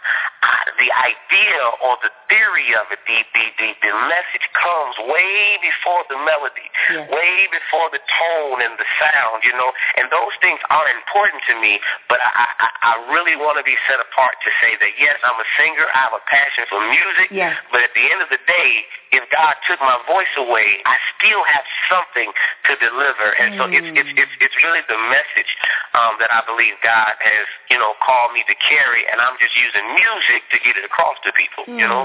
the 0.77 0.91
idea 0.91 1.61
or 1.81 1.97
the 2.03 2.11
theory 2.27 2.75
of 2.75 2.89
it, 2.91 2.99
the, 3.07 3.19
the, 3.33 3.45
the, 3.57 3.69
the 3.81 3.93
message 4.11 4.45
comes 4.53 4.95
way 5.07 5.57
before 5.61 6.03
the 6.11 6.19
melody, 6.21 6.67
yes. 6.91 7.07
way 7.09 7.47
before 7.49 7.87
the 7.93 8.01
tone 8.01 8.59
and 8.61 8.75
the 8.77 8.87
sound, 8.99 9.41
you 9.45 9.53
know, 9.55 9.71
and 9.97 10.09
those 10.11 10.33
things 10.43 10.59
are 10.69 10.87
important 10.91 11.41
to 11.47 11.55
me, 11.61 11.79
but 12.11 12.19
I, 12.21 12.45
I, 12.59 12.69
I 12.81 12.93
really 13.13 13.37
want 13.39 13.57
to 13.57 13.65
be 13.65 13.77
set 13.87 14.01
apart 14.01 14.37
to 14.43 14.49
say 14.59 14.75
that, 14.77 14.91
yes, 14.99 15.17
I'm 15.23 15.37
a 15.39 15.49
singer, 15.57 15.87
I 15.93 15.99
have 16.09 16.15
a 16.17 16.23
passion 16.27 16.63
for 16.69 16.79
music, 16.91 17.27
yes. 17.31 17.55
but 17.71 17.81
at 17.81 17.93
the 17.95 18.05
end 18.05 18.19
of 18.21 18.29
the 18.29 18.41
day, 18.45 18.85
if 19.15 19.25
God 19.31 19.55
took 19.63 19.79
my 19.79 19.97
voice 20.05 20.31
away, 20.37 20.83
I 20.85 20.99
still 21.15 21.43
have 21.47 21.65
something 21.87 22.29
to 22.67 22.71
deliver, 22.83 23.33
and 23.39 23.55
mm. 23.55 23.57
so 23.57 23.63
it's, 23.71 23.89
it's, 23.95 24.11
it's, 24.19 24.35
it's 24.43 24.57
really 24.61 24.83
the 24.91 24.99
message 25.09 25.51
um, 25.95 26.19
that 26.19 26.29
I 26.29 26.43
believe 26.43 26.75
God 26.83 27.15
has, 27.23 27.47
you 27.71 27.79
know, 27.79 27.95
called 28.03 28.35
me 28.35 28.43
to 28.45 28.55
carry, 28.59 29.07
and 29.07 29.23
I'm 29.23 29.39
just 29.39 29.55
using 29.55 29.85
music 29.95 30.43
to 30.51 30.57
get 30.59 30.75
it 30.75 30.83
across 30.83 31.15
to 31.23 31.31
people, 31.31 31.63
mm. 31.65 31.79
you 31.79 31.87
know? 31.87 32.03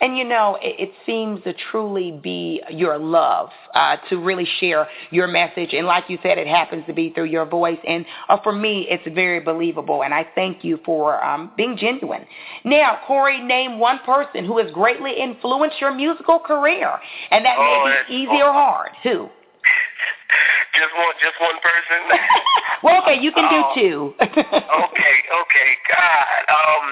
And 0.00 0.16
you 0.16 0.24
know, 0.24 0.58
it, 0.62 0.88
it 0.88 0.92
seems 1.04 1.42
to 1.44 1.52
truly 1.70 2.12
be 2.22 2.62
your 2.70 2.98
love 2.98 3.50
uh, 3.74 3.96
to 4.08 4.16
really 4.16 4.46
share 4.58 4.88
your 5.10 5.26
message. 5.26 5.70
And 5.72 5.86
like 5.86 6.04
you 6.08 6.18
said, 6.22 6.38
it 6.38 6.46
happens 6.46 6.84
to 6.86 6.92
be 6.92 7.10
through 7.10 7.26
your 7.26 7.44
voice. 7.44 7.78
And 7.86 8.06
uh, 8.28 8.38
for 8.42 8.52
me, 8.52 8.86
it's 8.88 9.02
very 9.14 9.40
believable. 9.40 10.02
And 10.02 10.14
I 10.14 10.26
thank 10.34 10.64
you 10.64 10.80
for 10.84 11.22
um, 11.24 11.52
being 11.56 11.76
genuine. 11.76 12.24
Now, 12.64 13.00
Corey, 13.06 13.42
name 13.42 13.78
one 13.78 13.98
person 14.06 14.44
who 14.44 14.58
has 14.58 14.70
greatly 14.72 15.12
influenced 15.20 15.80
your 15.80 15.94
musical 15.94 16.38
career. 16.38 16.90
And 17.30 17.44
that 17.44 17.56
oh, 17.58 17.84
may 17.84 18.08
be 18.08 18.22
easy 18.22 18.42
or 18.42 18.52
hard. 18.52 18.90
Who? 19.02 19.28
just 20.74 20.92
one, 20.96 21.14
just 21.20 21.36
one 21.40 21.58
person. 21.60 22.18
well, 22.82 23.02
okay, 23.02 23.20
you 23.20 23.32
can 23.32 23.48
do 23.50 23.60
oh. 23.64 23.74
two. 23.74 24.14
okay, 24.20 25.16
okay, 25.28 25.70
God. 25.92 26.40
Um, 26.48 26.84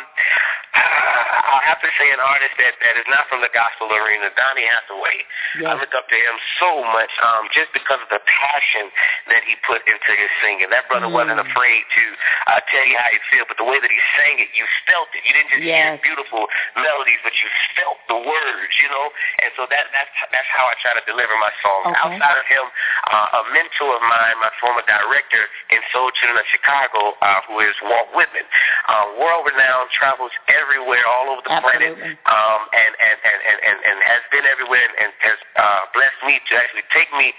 I'll 1.49 1.65
have 1.65 1.81
to 1.81 1.91
say 1.97 2.09
an 2.13 2.21
artist 2.21 2.55
that 2.61 2.77
that 2.85 2.95
is 3.01 3.09
not 3.09 3.25
from 3.33 3.41
the 3.41 3.49
gospel 3.57 3.89
arena, 3.89 4.29
Donny 4.37 4.69
Hathaway. 4.69 5.19
Yes. 5.57 5.73
I 5.73 5.73
look 5.81 5.95
up 5.97 6.05
to 6.13 6.19
him 6.19 6.37
so 6.61 6.85
much, 6.93 7.09
um, 7.25 7.49
just 7.57 7.73
because 7.73 8.05
of 8.05 8.11
the 8.13 8.21
passion 8.21 8.93
that 9.33 9.41
he 9.49 9.57
put 9.65 9.81
into 9.89 10.13
his 10.13 10.29
singing. 10.45 10.69
That 10.69 10.85
brother 10.93 11.09
mm. 11.09 11.17
wasn't 11.17 11.41
afraid 11.41 11.83
to 11.89 12.05
uh, 12.53 12.61
tell 12.69 12.85
you 12.85 13.01
how 13.01 13.09
he 13.09 13.21
feel, 13.33 13.49
but 13.49 13.57
the 13.57 13.65
way 13.65 13.81
that 13.81 13.89
he 13.89 14.01
sang 14.21 14.45
it, 14.45 14.53
you 14.53 14.69
felt 14.85 15.09
it. 15.17 15.25
You 15.25 15.33
didn't 15.33 15.51
just 15.57 15.65
yes. 15.65 15.97
hear 15.97 16.13
beautiful 16.13 16.45
melodies, 16.77 17.21
but 17.25 17.33
you 17.41 17.49
felt 17.81 17.97
the 18.13 18.21
words, 18.21 18.73
you 18.77 18.89
know. 18.93 19.09
And 19.41 19.51
so 19.57 19.65
that 19.73 19.89
that's 19.97 20.13
that's 20.29 20.51
how 20.53 20.69
I 20.69 20.77
try 20.85 20.93
to 21.01 21.05
deliver 21.09 21.33
my 21.41 21.53
songs. 21.65 21.97
Okay. 21.97 22.21
Outside 22.21 22.39
of 22.39 22.47
him, 22.47 22.65
uh, 23.09 23.41
a 23.41 23.43
mentor 23.57 23.97
of 23.97 24.05
mine, 24.05 24.37
my 24.45 24.53
former 24.61 24.85
director 24.85 25.49
in 25.73 25.81
Soul 25.97 26.13
Children 26.13 26.37
of 26.37 26.49
Chicago, 26.53 27.17
uh, 27.25 27.41
who 27.49 27.65
is 27.65 27.73
Walt 27.89 28.13
Whitman, 28.13 28.45
uh, 28.93 29.17
world 29.17 29.49
renowned, 29.49 29.89
travels 29.97 30.33
everywhere, 30.69 31.01
all 31.09 31.33
over 31.33 31.41
the 31.41 31.49
Absolutely. 31.49 31.97
planet, 31.97 32.21
um, 32.29 32.61
and, 32.77 32.93
and, 33.01 33.17
and, 33.25 33.41
and, 33.41 33.59
and, 33.65 33.79
and 33.89 33.97
has 34.05 34.21
been 34.29 34.45
everywhere 34.45 34.85
and, 34.85 35.09
and 35.09 35.11
has 35.25 35.41
uh, 35.57 35.89
blessed 35.97 36.21
me 36.29 36.37
to 36.45 36.53
actually 36.61 36.85
take 36.93 37.09
me 37.17 37.33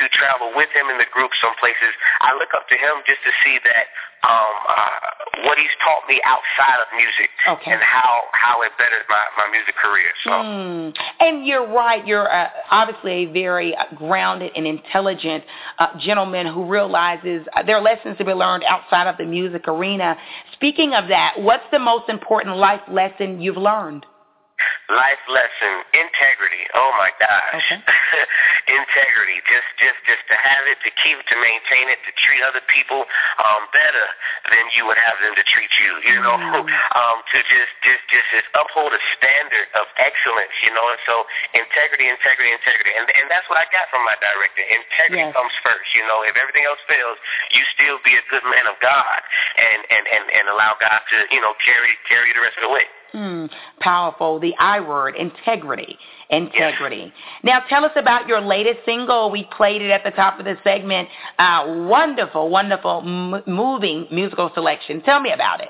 to 0.00 0.08
travel 0.10 0.52
with 0.54 0.70
him 0.74 0.90
in 0.90 0.98
the 0.98 1.08
group 1.12 1.30
some 1.40 1.54
places. 1.60 1.92
I 2.20 2.34
look 2.34 2.50
up 2.54 2.68
to 2.68 2.76
him 2.76 3.02
just 3.06 3.22
to 3.24 3.32
see 3.44 3.58
that 3.64 3.86
um, 4.24 4.54
uh, 4.68 5.44
what 5.44 5.58
he's 5.58 5.74
taught 5.84 6.08
me 6.08 6.20
outside 6.24 6.80
of 6.80 6.88
music 6.96 7.30
okay. 7.48 7.72
and 7.72 7.82
how 7.82 8.22
how 8.32 8.62
it 8.62 8.72
betters 8.78 9.04
my, 9.08 9.24
my 9.36 9.50
music 9.50 9.74
career. 9.76 10.10
So. 10.24 10.30
Mm. 10.30 10.96
And 11.20 11.46
you're 11.46 11.66
right. 11.68 12.06
You're 12.06 12.32
uh, 12.32 12.48
obviously 12.70 13.12
a 13.12 13.32
very 13.32 13.76
uh, 13.76 13.84
grounded 13.94 14.52
and 14.56 14.66
intelligent 14.66 15.44
uh, 15.78 15.98
gentleman 15.98 16.46
who 16.46 16.64
realizes 16.64 17.46
uh, 17.54 17.62
there 17.62 17.76
are 17.76 17.82
lessons 17.82 18.16
to 18.18 18.24
be 18.24 18.32
learned 18.32 18.64
outside 18.64 19.06
of 19.06 19.16
the 19.18 19.26
music 19.26 19.68
arena. 19.68 20.16
Speaking 20.54 20.94
of 20.94 21.08
that, 21.08 21.34
what's 21.38 21.64
the 21.70 21.78
most 21.78 22.08
important 22.08 22.56
life 22.56 22.82
lesson 22.90 23.40
you've 23.40 23.56
learned? 23.56 24.06
Life 24.88 25.24
lesson, 25.28 25.82
integrity. 25.92 26.64
Oh 26.74 26.92
my 26.96 27.10
gosh. 27.18 27.62
Okay. 27.72 27.82
integrity. 28.74 29.38
Just 29.46 29.68
just 29.78 29.98
just 30.04 30.24
to 30.30 30.36
have 30.36 30.64
it, 30.66 30.78
to 30.82 30.90
keep 30.98 31.18
to 31.18 31.36
maintain 31.38 31.86
it, 31.88 32.02
to 32.04 32.12
treat 32.18 32.42
other 32.42 32.62
people 32.70 33.06
um 33.38 33.62
better 33.70 34.06
than 34.50 34.64
you 34.74 34.84
would 34.86 34.98
have 34.98 35.18
them 35.22 35.34
to 35.38 35.44
treat 35.46 35.70
you, 35.78 35.92
you 36.10 36.18
know. 36.18 36.36
Mm. 36.36 36.66
um 37.00 37.18
to 37.30 37.38
just 37.46 37.72
just 37.86 38.02
just 38.10 38.28
just 38.34 38.48
uphold 38.58 38.92
a 38.92 39.02
standard 39.16 39.68
of 39.78 39.86
excellence, 39.98 40.54
you 40.66 40.72
know, 40.74 40.86
and 40.90 41.00
so 41.06 41.24
integrity, 41.54 42.10
integrity, 42.10 42.50
integrity. 42.50 42.92
And 42.94 43.06
and 43.14 43.26
that's 43.30 43.46
what 43.46 43.56
I 43.56 43.66
got 43.70 43.86
from 43.94 44.02
my 44.02 44.18
director. 44.18 44.62
Integrity 44.66 45.24
yes. 45.30 45.36
comes 45.36 45.54
first, 45.62 45.94
you 45.94 46.04
know. 46.06 46.26
If 46.26 46.34
everything 46.34 46.66
else 46.66 46.82
fails, 46.90 47.18
you 47.54 47.62
still 47.74 47.98
be 48.02 48.14
a 48.18 48.24
good 48.28 48.44
man 48.46 48.66
of 48.66 48.76
God 48.82 49.20
and 49.58 49.80
and 49.90 50.04
and, 50.10 50.24
and 50.30 50.44
allow 50.50 50.74
God 50.78 51.00
to, 51.14 51.16
you 51.30 51.40
know, 51.40 51.54
carry 51.62 51.94
carry 52.10 52.30
the 52.34 52.42
rest 52.42 52.58
of 52.58 52.66
the 52.66 52.72
way. 52.72 52.86
Hmm, 53.14 53.46
powerful. 53.78 54.40
The 54.40 54.56
I 54.58 54.80
word, 54.80 55.14
integrity. 55.14 55.96
Integrity. 56.30 57.12
Now 57.44 57.60
tell 57.68 57.84
us 57.84 57.92
about 57.94 58.26
your 58.26 58.40
latest 58.40 58.80
single. 58.84 59.30
We 59.30 59.44
played 59.56 59.82
it 59.82 59.90
at 59.90 60.02
the 60.02 60.10
top 60.10 60.40
of 60.40 60.44
the 60.44 60.56
segment. 60.64 61.08
Uh, 61.38 61.84
wonderful, 61.88 62.50
wonderful, 62.50 63.04
m- 63.06 63.40
moving 63.46 64.08
musical 64.10 64.50
selection. 64.52 65.00
Tell 65.02 65.20
me 65.20 65.30
about 65.30 65.60
it. 65.60 65.68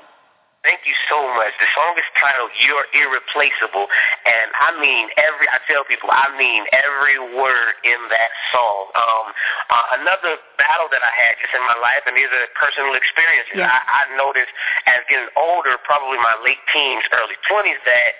Thank 0.65 0.81
you 0.89 0.97
so 1.05 1.21
much. 1.37 1.53
The 1.61 1.69
song 1.77 1.93
is 1.93 2.09
titled 2.17 2.49
You're 2.57 2.89
Irreplaceable. 2.97 3.85
And 4.25 4.49
I 4.57 4.73
mean 4.81 5.13
every, 5.13 5.45
I 5.53 5.61
tell 5.69 5.85
people, 5.85 6.09
I 6.09 6.33
mean 6.41 6.65
every 6.73 7.21
word 7.21 7.77
in 7.85 8.01
that 8.09 8.33
song. 8.49 8.89
Um, 8.97 9.25
uh, 9.69 10.01
another 10.01 10.41
battle 10.57 10.89
that 10.89 11.05
I 11.05 11.13
had 11.13 11.37
just 11.37 11.53
in 11.53 11.61
my 11.69 11.77
life, 11.77 12.01
and 12.09 12.17
these 12.17 12.33
are 12.33 12.49
personal 12.57 12.97
experiences. 12.97 13.61
Yeah. 13.61 13.69
I, 13.69 14.09
I 14.09 14.17
noticed 14.17 14.49
as 14.89 15.05
getting 15.05 15.29
older, 15.37 15.77
probably 15.85 16.17
my 16.17 16.33
late 16.41 16.61
teens, 16.73 17.05
early 17.13 17.37
20s, 17.45 17.77
that 17.85 18.11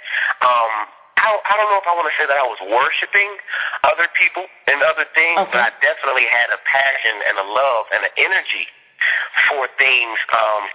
um, 0.45 0.73
I, 1.17 1.34
I 1.34 1.53
don't 1.58 1.73
know 1.73 1.81
if 1.81 1.89
I 1.89 1.97
want 1.97 2.05
to 2.05 2.15
say 2.21 2.29
that 2.29 2.38
I 2.38 2.45
was 2.45 2.62
worshiping 2.69 3.41
other 3.89 4.05
people 4.13 4.45
and 4.69 4.86
other 4.86 5.10
things, 5.17 5.49
Okay. 5.49 5.58
but 5.58 5.62
I 5.65 5.69
definitely 5.81 6.29
had 6.29 6.53
a 6.53 6.62
passion 6.62 7.15
and 7.25 7.41
a 7.41 7.47
love 7.49 7.89
and 7.89 8.05
an 8.05 8.13
energy 8.21 8.69
for 9.49 9.65
things 9.81 10.17
um, 10.29 10.69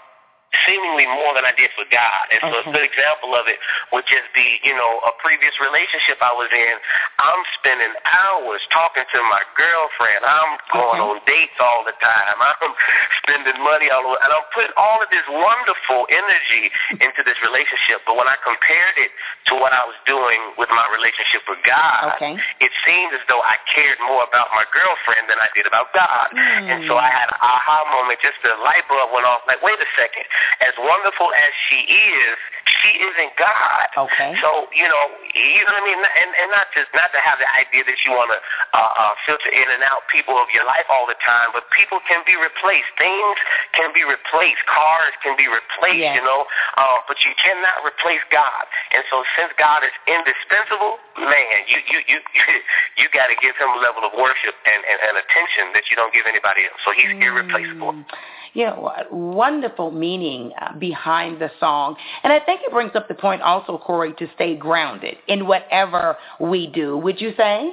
seemingly 0.67 1.07
more 1.07 1.31
than 1.35 1.47
I 1.47 1.55
did 1.55 1.71
for 1.79 1.87
God. 1.91 2.25
And 2.35 2.41
so 2.43 2.59
Okay. 2.59 2.71
a 2.71 2.73
good 2.75 2.83
example 2.87 3.35
of 3.39 3.47
it 3.47 3.59
would 3.93 4.05
just 4.07 4.27
be, 4.35 4.59
you 4.67 4.75
know, 4.75 5.01
a 5.07 5.13
previous 5.23 5.55
relationship 5.61 6.19
I 6.21 6.33
was 6.35 6.51
in. 6.51 6.75
I'm 7.23 7.43
spending 7.55 7.95
hours 8.13 8.61
talking 8.71 9.05
to 9.15 9.23
my 9.31 9.43
girlfriend. 9.55 10.25
I'm 10.27 10.59
going 10.75 11.01
Okay. 11.01 11.11
on 11.11 11.21
dates 11.27 11.59
all 11.61 11.85
the 11.85 11.93
time. 12.03 12.37
I'm 12.43 12.75
spending 13.23 13.63
money 13.63 13.91
all 13.91 14.05
over, 14.07 14.19
and 14.23 14.33
I'm 14.33 14.47
putting 14.53 14.73
all 14.77 14.99
of 15.03 15.09
this 15.11 15.27
wonderful 15.29 16.07
energy 16.11 16.73
into 16.99 17.23
this 17.23 17.41
relationship. 17.43 18.03
But 18.07 18.17
when 18.17 18.27
I 18.27 18.37
compared 18.43 18.99
it 18.99 19.13
to 19.47 19.55
what 19.55 19.73
I 19.73 19.85
was 19.87 19.97
doing 20.05 20.41
with 20.59 20.71
my 20.71 20.87
relationship 20.91 21.47
with 21.49 21.63
God, 21.63 22.19
Okay. 22.19 22.35
it 22.59 22.73
seemed 22.85 23.15
as 23.15 23.23
though 23.29 23.43
I 23.43 23.57
cared 23.73 24.01
more 24.01 24.25
about 24.25 24.51
my 24.55 24.65
girlfriend 24.75 25.29
than 25.31 25.39
I 25.39 25.49
did 25.55 25.67
about 25.67 25.93
God. 25.95 26.33
And 26.35 26.85
so 26.91 26.95
Hmm. 26.99 27.05
I 27.07 27.11
had 27.11 27.29
an 27.31 27.39
aha 27.41 27.85
moment, 27.95 28.19
just 28.21 28.41
the 28.43 28.55
light 28.57 28.87
bulb 28.89 29.13
went 29.13 29.27
off, 29.27 29.47
like, 29.47 29.63
wait 29.63 29.79
a 29.79 29.87
second. 29.97 30.25
As 30.61 30.75
wonderful 30.79 31.33
as 31.35 31.53
she 31.69 31.87
is, 31.93 32.39
she 32.71 32.91
isn't 33.03 33.33
God. 33.35 33.87
Okay. 34.07 34.33
So, 34.39 34.71
you 34.71 34.87
know, 34.87 35.05
you 35.35 35.63
know 35.67 35.75
what 35.75 35.83
I 35.83 35.87
mean? 35.87 35.99
And, 35.99 36.31
and 36.39 36.49
not 36.55 36.71
just, 36.75 36.91
not 36.95 37.11
to 37.15 37.21
have 37.23 37.43
the 37.43 37.51
idea 37.51 37.83
that 37.87 37.99
you 38.07 38.15
want 38.15 38.31
to 38.31 38.39
uh, 38.75 38.79
uh, 38.79 39.15
filter 39.27 39.51
in 39.51 39.67
and 39.71 39.83
out 39.87 40.07
people 40.11 40.39
of 40.39 40.47
your 40.55 40.63
life 40.67 40.87
all 40.91 41.07
the 41.07 41.19
time, 41.23 41.51
but 41.55 41.67
people 41.75 41.99
can 42.07 42.23
be 42.27 42.35
replaced. 42.39 42.91
Things 42.99 43.37
can 43.75 43.91
be 43.95 44.03
replaced. 44.07 44.63
Cars 44.71 45.15
can 45.23 45.35
be 45.35 45.47
replaced, 45.51 46.03
Yes. 46.03 46.15
you 46.19 46.23
know, 46.23 46.47
uh, 46.79 47.03
but 47.11 47.19
you 47.27 47.35
cannot 47.39 47.83
replace 47.83 48.23
God. 48.31 48.65
And 48.95 49.03
so 49.11 49.23
since 49.35 49.51
God 49.59 49.83
is 49.83 49.95
indispensable, 50.07 51.03
man, 51.19 51.67
you, 51.67 51.79
you, 51.91 51.99
you, 52.07 52.19
you 53.01 53.07
got 53.11 53.29
to 53.29 53.37
give 53.43 53.59
him 53.59 53.71
a 53.75 53.81
level 53.83 54.07
of 54.07 54.15
worship 54.15 54.55
and, 54.67 54.81
and, 54.87 54.99
and 55.11 55.15
attention 55.19 55.75
that 55.75 55.91
you 55.91 55.97
don't 55.99 56.15
give 56.15 56.27
anybody 56.27 56.67
else. 56.67 56.79
So 56.85 56.95
he's 56.95 57.11
irreplaceable. 57.19 57.93
Mm. 57.93 58.05
You 58.53 58.67
know, 58.67 58.91
wonderful 59.13 59.93
meaning 59.93 60.53
uh, 60.61 60.75
behind 60.77 61.39
the 61.39 61.51
song. 61.61 61.95
And 62.25 62.33
I 62.33 62.41
think 62.41 62.60
it 62.63 62.73
brings 62.73 62.93
up 62.95 63.09
the 63.09 63.15
point 63.15 63.43
also, 63.43 63.79
Corey, 63.79 64.13
to 64.15 64.27
stay 64.35 64.57
grounded 64.57 65.17
in 65.29 65.47
whatever 65.47 66.17
we 66.41 66.67
do. 66.67 66.97
Would 66.99 67.21
you 67.21 67.33
say? 67.37 67.73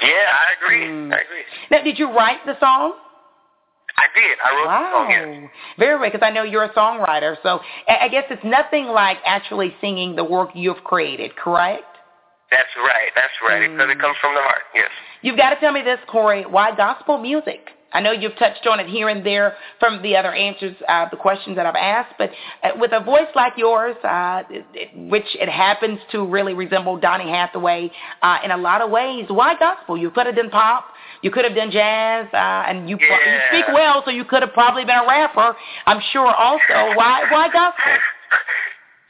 Yeah, 0.00 0.08
I 0.08 0.64
agree. 0.64 0.84
Mm. 0.86 1.12
I 1.12 1.18
agree. 1.20 1.42
Now, 1.70 1.82
did 1.82 1.98
you 1.98 2.10
write 2.12 2.44
the 2.46 2.58
song? 2.58 2.94
I 3.96 4.06
did. 4.12 4.38
I 4.44 4.50
wrote 4.56 4.66
Wow. 4.66 4.82
the 4.82 4.90
song, 4.96 5.10
yes. 5.42 5.50
Very 5.78 5.94
well, 6.00 6.10
because 6.10 6.26
I 6.26 6.30
know 6.30 6.42
you're 6.42 6.64
a 6.64 6.72
songwriter. 6.74 7.36
So 7.42 7.60
I 7.88 8.08
guess 8.08 8.24
it's 8.28 8.42
nothing 8.42 8.86
like 8.86 9.18
actually 9.24 9.74
singing 9.80 10.16
the 10.16 10.24
work 10.24 10.50
you've 10.54 10.82
created, 10.82 11.36
correct? 11.36 11.84
That's 12.50 12.74
right. 12.76 13.10
That's 13.14 13.32
right. 13.48 13.70
Because 13.70 13.86
Mm. 13.88 13.92
it 13.92 14.00
comes 14.00 14.16
from 14.18 14.34
the 14.34 14.42
heart. 14.42 14.62
Yes. 14.74 14.90
You've 15.22 15.36
got 15.36 15.50
to 15.50 15.56
tell 15.56 15.72
me 15.72 15.82
this, 15.82 16.00
Corey. 16.06 16.44
Why 16.44 16.74
gospel 16.74 17.18
music? 17.18 17.70
I 17.94 18.00
know 18.00 18.12
you've 18.12 18.36
touched 18.36 18.66
on 18.66 18.80
it 18.80 18.88
here 18.88 19.08
and 19.08 19.24
there 19.24 19.54
from 19.80 20.02
the 20.02 20.16
other 20.16 20.32
answers, 20.34 20.76
uh, 20.88 21.08
the 21.08 21.16
questions 21.16 21.56
that 21.56 21.64
I've 21.64 21.76
asked, 21.76 22.14
but 22.18 22.30
uh, 22.62 22.70
with 22.78 22.92
a 22.92 23.00
voice 23.00 23.28
like 23.34 23.54
yours, 23.56 23.96
uh, 24.04 24.42
it, 24.50 24.66
it, 24.74 25.08
which 25.08 25.36
it 25.40 25.48
happens 25.48 26.00
to 26.12 26.26
really 26.26 26.54
resemble 26.54 26.98
Donny 26.98 27.30
Hathaway 27.30 27.90
uh, 28.20 28.38
in 28.44 28.50
a 28.50 28.56
lot 28.56 28.82
of 28.82 28.90
ways, 28.90 29.26
why 29.28 29.56
gospel? 29.58 29.96
You 29.96 30.10
could 30.10 30.26
have 30.26 30.36
done 30.36 30.50
pop. 30.50 30.86
You 31.22 31.30
could 31.30 31.44
have 31.44 31.54
done 31.54 31.70
jazz, 31.70 32.26
uh, 32.34 32.36
and 32.36 32.90
you, 32.90 32.98
yeah. 33.00 33.16
you 33.16 33.40
speak 33.48 33.74
well, 33.74 34.02
so 34.04 34.10
you 34.10 34.26
could 34.26 34.42
have 34.42 34.52
probably 34.52 34.84
been 34.84 34.98
a 34.98 35.06
rapper. 35.06 35.56
I'm 35.86 36.00
sure. 36.12 36.26
Also, 36.26 36.96
why 36.96 37.24
why 37.30 37.48
gospel? 37.50 37.92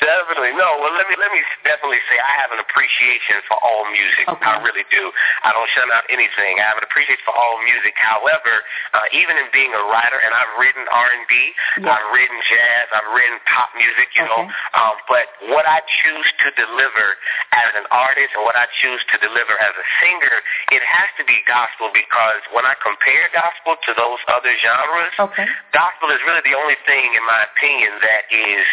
Definitely 0.04 0.52
no. 0.60 0.68
Well, 0.84 0.92
let 0.92 1.08
me 1.08 1.16
let 1.16 1.32
me 1.32 1.40
definitely 1.64 2.02
say 2.12 2.20
I 2.20 2.32
have 2.44 2.52
an 2.52 2.60
appreciation 2.60 3.40
for 3.48 3.56
all 3.64 3.88
music. 3.88 4.28
Okay. 4.28 4.44
I 4.44 4.60
really 4.60 4.84
do. 4.92 5.08
I 5.48 5.56
don't 5.56 5.64
shut 5.72 5.88
out 5.88 6.04
anything. 6.12 6.60
I 6.60 6.68
have 6.68 6.76
an 6.76 6.84
appreciation 6.84 7.24
for 7.24 7.32
all 7.32 7.56
music. 7.64 7.96
However, 7.96 8.60
uh, 8.92 9.08
even 9.16 9.40
in 9.40 9.48
being 9.48 9.72
a 9.72 9.82
writer, 9.88 10.20
and 10.20 10.36
I've 10.36 10.52
written 10.60 10.84
R 10.92 11.08
and 11.08 11.24
B. 11.24 11.56
I've 11.88 12.08
written 12.12 12.36
jazz, 12.44 12.84
I've 12.92 13.08
written 13.16 13.40
pop 13.48 13.72
music. 13.80 14.12
You 14.12 14.28
know, 14.28 14.44
Okay. 14.44 14.76
um, 14.76 14.94
but 15.08 15.26
what 15.48 15.64
I 15.64 15.80
choose 16.04 16.28
to 16.44 16.48
deliver 16.52 17.16
as 17.56 17.72
an 17.72 17.88
artist 17.88 18.36
and 18.36 18.44
what 18.44 18.60
I 18.60 18.68
choose 18.84 19.00
to 19.08 19.16
deliver 19.24 19.56
as 19.56 19.72
a 19.72 19.86
singer, 20.04 20.36
it 20.76 20.84
has 20.84 21.08
to 21.16 21.24
be 21.24 21.40
gospel 21.48 21.88
because 21.96 22.44
when 22.52 22.68
I 22.68 22.76
compare 22.84 23.32
gospel 23.32 23.80
to 23.88 23.90
those 23.96 24.20
other 24.28 24.52
genres, 24.60 25.16
Okay. 25.16 25.48
gospel 25.72 26.12
is 26.12 26.20
really 26.28 26.44
the 26.44 26.52
only 26.54 26.76
thing, 26.84 27.08
in 27.16 27.24
my 27.24 27.40
opinion, 27.56 27.96
that 28.04 28.28
is 28.28 28.66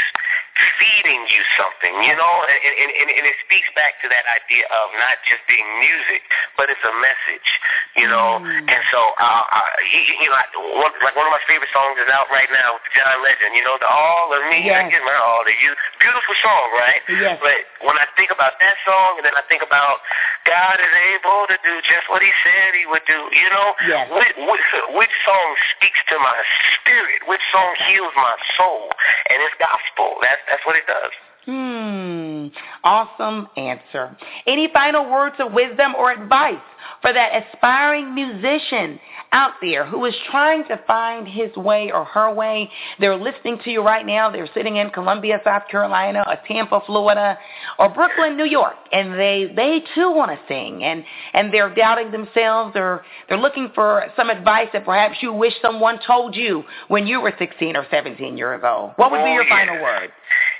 feeding 0.60 1.22
you 1.32 1.42
something, 1.56 1.94
you 2.04 2.16
know, 2.16 2.34
and, 2.44 2.74
and, 2.76 2.92
and, 2.92 3.10
and 3.16 3.24
it 3.24 3.38
speaks 3.48 3.70
back 3.74 3.96
to 4.04 4.08
that 4.12 4.28
idea 4.28 4.68
of 4.68 4.92
not 5.00 5.16
just 5.24 5.40
being 5.48 5.64
music, 5.80 6.22
but 6.60 6.68
it's 6.68 6.84
a 6.84 6.96
message, 7.00 7.50
you 7.96 8.08
know. 8.08 8.44
Mm. 8.44 8.68
And 8.68 8.84
so, 8.92 9.00
uh, 9.16 9.44
uh, 9.48 9.70
you, 9.88 10.28
know, 10.28 10.36
like 10.36 10.52
one, 10.76 10.94
like 11.02 11.16
one 11.16 11.24
of 11.24 11.34
my 11.34 11.42
favorite 11.48 11.72
songs 11.72 11.96
is 12.04 12.12
out 12.12 12.28
right 12.30 12.52
now 12.52 12.76
with 12.76 12.84
John 12.92 13.16
Legend, 13.24 13.56
you 13.56 13.64
know, 13.64 13.80
the 13.80 13.88
All 13.88 14.36
of 14.36 14.44
Me, 14.52 14.68
Yes. 14.68 14.86
I 14.86 14.92
give 14.92 15.02
my 15.08 15.16
all 15.18 15.42
to 15.48 15.56
you. 15.56 15.72
Beautiful 16.04 16.36
song, 16.44 16.68
right? 16.76 17.02
Yes. 17.08 17.40
But 17.40 17.64
when 17.88 17.96
I 17.98 18.06
think 18.20 18.30
about 18.30 18.60
that 18.60 18.76
song, 18.84 19.18
and 19.18 19.26
then 19.26 19.34
I 19.40 19.44
think 19.48 19.64
about 19.64 20.04
God 20.46 20.78
is 20.84 20.94
able 21.16 21.48
to 21.48 21.58
do 21.64 21.74
just 21.88 22.06
what 22.12 22.20
He 22.22 22.30
said 22.44 22.76
He 22.76 22.86
would 22.92 23.08
do, 23.08 23.20
you 23.32 23.50
know, 23.56 23.74
Yes. 23.88 24.12
which, 24.12 24.36
which, 24.36 24.68
which 25.00 25.16
song 25.24 25.48
speaks 25.80 26.02
to 26.12 26.20
my 26.20 26.38
spirit? 26.76 27.24
Which 27.26 27.42
song 27.56 27.72
heals 27.88 28.14
my 28.20 28.36
soul? 28.60 28.92
And 29.32 29.40
it's 29.42 29.56
gospel. 29.58 30.20
That's 30.22 30.41
that's 30.50 30.66
what 30.66 30.76
it 30.76 30.86
does. 30.88 31.12
Hmm. 31.46 32.48
Awesome 32.84 33.48
answer. 33.58 34.16
Any 34.46 34.70
final 34.72 35.10
words 35.10 35.36
of 35.40 35.54
wisdom 35.54 35.96
or 35.96 36.12
advice 36.12 36.56
for 37.02 37.12
that 37.14 37.32
aspiring 37.54 38.14
musician 38.14 39.00
out 39.32 39.54
there 39.62 39.86
who 39.86 40.06
is 40.06 40.14
trying 40.30 40.64
to 40.68 40.80
find 40.86 41.28
his 41.28 41.56
way 41.56 41.92
or 41.92 42.06
her 42.06 42.32
way? 42.34 42.70
They're 43.00 43.16
listening 43.16 43.60
to 43.64 43.72
you 43.72 43.82
right 43.82 44.06
now. 44.06 44.30
They're 44.32 44.50
sitting 44.54 44.78
in 44.78 44.92
Columbia, 44.92 45.42
South 45.44 45.64
Carolina, 45.68 46.24
or 46.28 46.38
Tampa, 46.48 46.82
Florida, 46.86 47.38
or 47.80 47.90
Brooklyn, 47.90 48.38
New 48.38 48.46
York, 48.46 48.76
and 48.92 49.14
they 49.14 49.52
they 49.56 49.82
too 49.96 50.12
want 50.12 50.32
to 50.32 50.40
sing, 50.48 50.84
and 50.84 51.04
and 51.34 51.52
they're 51.52 51.74
doubting 51.74 52.12
themselves, 52.12 52.74
or 52.76 53.04
they're 53.30 53.40
looking 53.40 53.72
for 53.74 54.06
some 54.16 54.30
advice 54.30 54.68
that 54.74 54.86
perhaps 54.86 55.18
you 55.22 55.34
wish 55.34 55.54
someone 55.62 56.00
told 56.06 56.36
you 56.36 56.64
when 56.88 57.08
you 57.08 57.20
were 57.20 57.34
16 57.40 57.76
or 57.76 57.86
17 57.90 58.38
years 58.38 58.62
old. 58.64 58.92
What 58.98 59.10
would 59.12 59.18
be 59.24 59.32
Oh, 59.32 59.34
your 59.34 59.44
yeah. 59.44 59.66
final 59.66 59.82
word? 59.82 60.12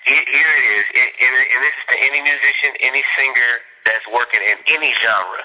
Here, 0.06 0.52
it 0.58 0.66
is, 0.82 0.86
and, 0.98 1.10
and, 1.14 1.34
and 1.38 1.60
this 1.62 1.76
is 1.78 1.86
to 1.94 1.98
any 2.02 2.22
musician, 2.26 2.72
any 2.82 3.04
singer 3.22 3.54
that's 3.86 4.06
working 4.14 4.42
in 4.42 4.58
any 4.74 4.94
genre. 5.02 5.42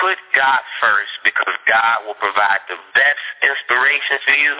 Put 0.00 0.16
God 0.32 0.62
first 0.80 1.12
because 1.24 1.52
God 1.68 2.08
will 2.08 2.16
provide 2.16 2.64
the 2.70 2.78
best 2.96 3.24
inspiration 3.44 4.16
for 4.24 4.36
you. 4.36 4.54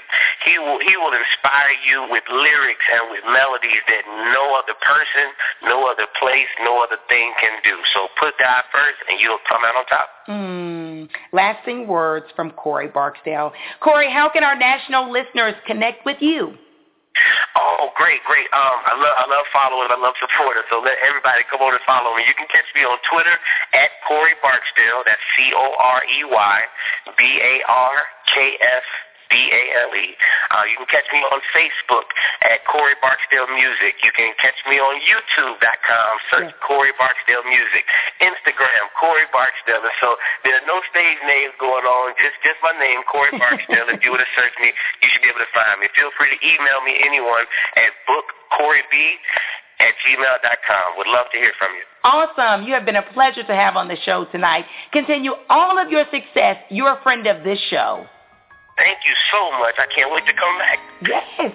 He 0.44 0.54
will 0.58 0.80
He 0.84 0.92
will 1.00 1.14
inspire 1.14 1.72
you 1.86 2.04
with 2.12 2.24
lyrics 2.28 2.84
and 2.92 3.08
with 3.08 3.24
melodies 3.24 3.80
that 3.88 4.04
no 4.34 4.58
other 4.58 4.76
person, 4.84 5.32
no 5.64 5.88
other 5.88 6.08
place, 6.20 6.50
no 6.60 6.82
other 6.82 7.00
thing 7.08 7.32
can 7.40 7.56
do. 7.64 7.76
So 7.94 8.12
put 8.20 8.36
God 8.36 8.64
first, 8.72 9.00
and 9.08 9.20
you'll 9.20 9.44
come 9.48 9.64
out 9.64 9.76
on 9.76 9.86
top. 9.88 10.08
Hmm. 10.26 11.08
Lasting 11.32 11.86
words 11.88 12.26
from 12.36 12.50
Corey 12.52 12.88
Barksdale. 12.88 13.52
Corey, 13.80 14.10
how 14.10 14.28
can 14.28 14.44
our 14.44 14.56
national 14.58 15.08
listeners 15.12 15.54
connect 15.66 16.04
with 16.04 16.20
you? 16.20 16.58
Oh, 17.58 17.90
great, 17.98 18.22
great. 18.24 18.46
Um, 18.54 18.78
I 18.86 18.94
love, 18.94 19.16
I 19.18 19.26
love 19.26 19.46
followers. 19.52 19.90
I 19.90 19.98
love 19.98 20.14
supporters. 20.22 20.64
So 20.70 20.80
let 20.80 20.96
everybody 21.02 21.42
come 21.50 21.60
on 21.60 21.74
and 21.74 21.82
follow 21.84 22.14
me. 22.16 22.22
You 22.24 22.34
can 22.38 22.46
catch 22.48 22.68
me 22.72 22.86
on 22.86 22.96
Twitter 23.10 23.34
at 23.74 23.90
Corey 24.06 24.38
Barksdale. 24.40 25.02
That's 25.04 25.20
C 25.36 25.52
O 25.52 25.66
R 25.74 26.00
E 26.06 26.20
Y 26.24 26.56
B 27.18 27.22
A 27.42 27.54
R 27.66 27.96
K 28.32 28.56
S 28.62 28.86
D 29.30 29.34
A 29.50 29.62
L 29.86 29.92
E. 29.94 30.14
Uh, 30.50 30.64
you 30.66 30.76
can 30.82 30.90
catch 30.90 31.06
me 31.14 31.22
on 31.30 31.38
Facebook 31.54 32.10
at 32.50 32.62
Corey 32.66 32.98
Barksdale 33.00 33.46
Music. 33.54 33.94
You 34.02 34.10
can 34.12 34.34
catch 34.42 34.58
me 34.68 34.76
on 34.82 34.98
YouTube.com. 35.06 36.10
Search 36.34 36.50
Yeah. 36.52 36.66
Corey 36.66 36.92
Barksdale 36.98 37.46
Music. 37.46 37.86
Instagram 38.20 38.84
Corey 38.98 39.26
Barksdale. 39.30 39.80
And 39.82 39.96
so 40.02 40.18
there 40.42 40.58
are 40.58 40.66
no 40.66 40.82
stage 40.90 41.18
names 41.26 41.54
going 41.62 41.86
on. 41.86 42.12
Just 42.18 42.36
just 42.42 42.58
my 42.62 42.74
name, 42.76 43.00
Corey 43.06 43.30
Barksdale. 43.38 43.88
if 43.94 44.02
you 44.04 44.10
were 44.10 44.22
to 44.22 44.30
search 44.34 44.54
me, 44.60 44.74
you 45.02 45.08
should 45.14 45.22
be 45.22 45.30
able 45.30 45.42
to 45.42 45.52
find 45.54 45.78
me. 45.80 45.86
Feel 45.94 46.10
free 46.18 46.30
to 46.34 46.38
email 46.42 46.82
me 46.82 46.98
anyone 47.00 47.46
at 47.78 47.90
bookcoreyb 48.10 48.94
at 49.80 49.94
gmail.com. 50.04 50.86
Would 50.98 51.06
love 51.06 51.26
to 51.32 51.38
hear 51.38 51.52
from 51.58 51.72
you. 51.72 51.84
Awesome. 52.04 52.66
You 52.66 52.74
have 52.74 52.84
been 52.84 52.96
a 52.96 53.06
pleasure 53.12 53.42
to 53.44 53.54
have 53.54 53.76
on 53.76 53.88
the 53.88 53.96
show 54.04 54.26
tonight. 54.32 54.64
Continue 54.92 55.32
all 55.48 55.78
of 55.78 55.90
your 55.90 56.04
success. 56.10 56.56
You're 56.68 56.98
a 56.98 57.02
friend 57.02 57.26
of 57.26 57.44
this 57.44 57.58
show. 57.70 58.04
Thank 58.80 59.00
you 59.04 59.12
so 59.30 59.50
much. 59.58 59.74
I 59.78 59.86
can't 59.94 60.10
wait 60.10 60.24
to 60.24 60.32
come 60.32 60.58
back. 60.58 60.78
Yes. 61.06 61.52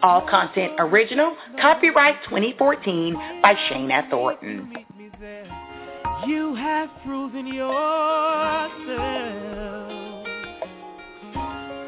All 0.03 0.27
content 0.29 0.73
original, 0.79 1.37
copyright 1.61 2.23
2014 2.25 3.15
by 3.43 3.55
Shana 3.55 4.09
Thornton. 4.11 4.73
You 6.27 6.55
have 6.55 6.91
proven 7.05 7.47
yourself. 7.47 7.77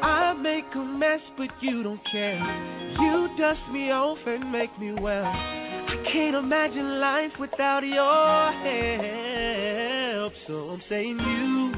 I 0.01 0.33
make 0.41 0.65
a 0.73 0.79
mess, 0.79 1.21
but 1.37 1.49
you 1.61 1.83
don't 1.83 2.03
care. 2.11 2.39
You 2.99 3.29
dust 3.37 3.61
me 3.71 3.91
off 3.91 4.17
and 4.25 4.51
make 4.51 4.77
me 4.79 4.93
well. 4.93 5.25
I 5.25 6.03
can't 6.11 6.35
imagine 6.35 6.99
life 6.99 7.31
without 7.39 7.83
your 7.85 8.51
help. 8.51 10.33
So 10.47 10.69
I'm 10.69 10.81
saying 10.89 11.19
you 11.19 11.73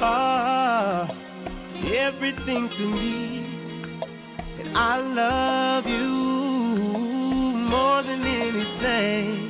are 0.00 1.10
everything 1.94 2.68
to 2.78 2.86
me. 2.86 3.59
I 4.72 4.98
love 5.00 5.86
you 5.86 6.08
more 7.68 8.02
than 8.04 8.24
anything. 8.24 9.48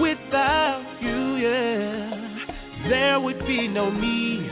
Without 0.00 0.84
you, 1.00 1.36
yeah, 1.36 2.88
there 2.88 3.20
would 3.20 3.46
be 3.46 3.68
no 3.68 3.90
me. 3.90 4.50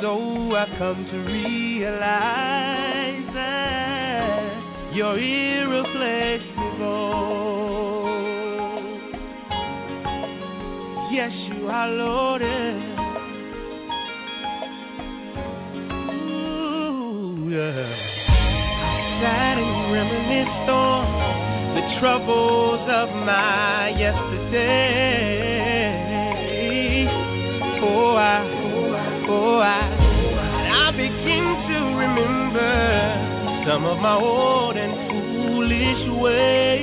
So 0.00 0.54
I 0.54 0.66
come 0.78 1.06
to 1.10 1.18
realize 1.18 2.14
that 3.34 4.92
you're 4.94 5.18
irreplaceable. 5.18 7.06
Yes, 11.12 11.32
you 11.32 11.68
are, 11.68 11.88
Lord. 11.88 12.42
Ooh, 16.22 17.48
yeah. 17.50 18.15
Sat 19.20 19.56
and 19.56 19.92
reminisce 19.92 20.68
on 20.68 21.04
the 21.74 21.82
troubles 21.98 22.84
of 22.86 23.08
my 23.24 23.88
yesterday. 23.96 24.66
Oh, 27.80 28.14
I, 28.14 28.44
oh, 29.26 29.58
I, 29.58 29.88
I 30.84 30.90
begin 30.92 31.44
to 31.68 31.78
remember 31.96 33.64
some 33.66 33.86
of 33.86 33.98
my 34.00 34.16
old 34.20 34.76
and 34.76 34.94
foolish 35.08 36.08
ways. 36.20 36.75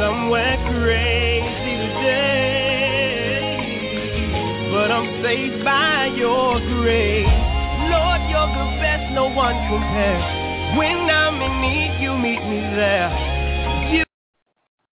Somewhere 0.00 0.56
crazy 0.72 1.76
today. 1.76 2.40
But 4.72 4.90
I'm 4.90 5.22
saved 5.22 5.62
by 5.62 6.06
your 6.16 6.58
grace. 6.58 7.28
Lord, 7.92 8.20
you're 8.32 8.48
the 8.48 8.80
best, 8.80 9.12
no 9.12 9.28
one 9.28 9.56
compares. 9.68 10.24
When 10.78 11.10
I'm 11.10 11.36
in 11.42 11.60
need, 11.60 12.00
you 12.00 12.16
meet 12.16 12.40
me 12.48 12.60
there. 12.74 13.29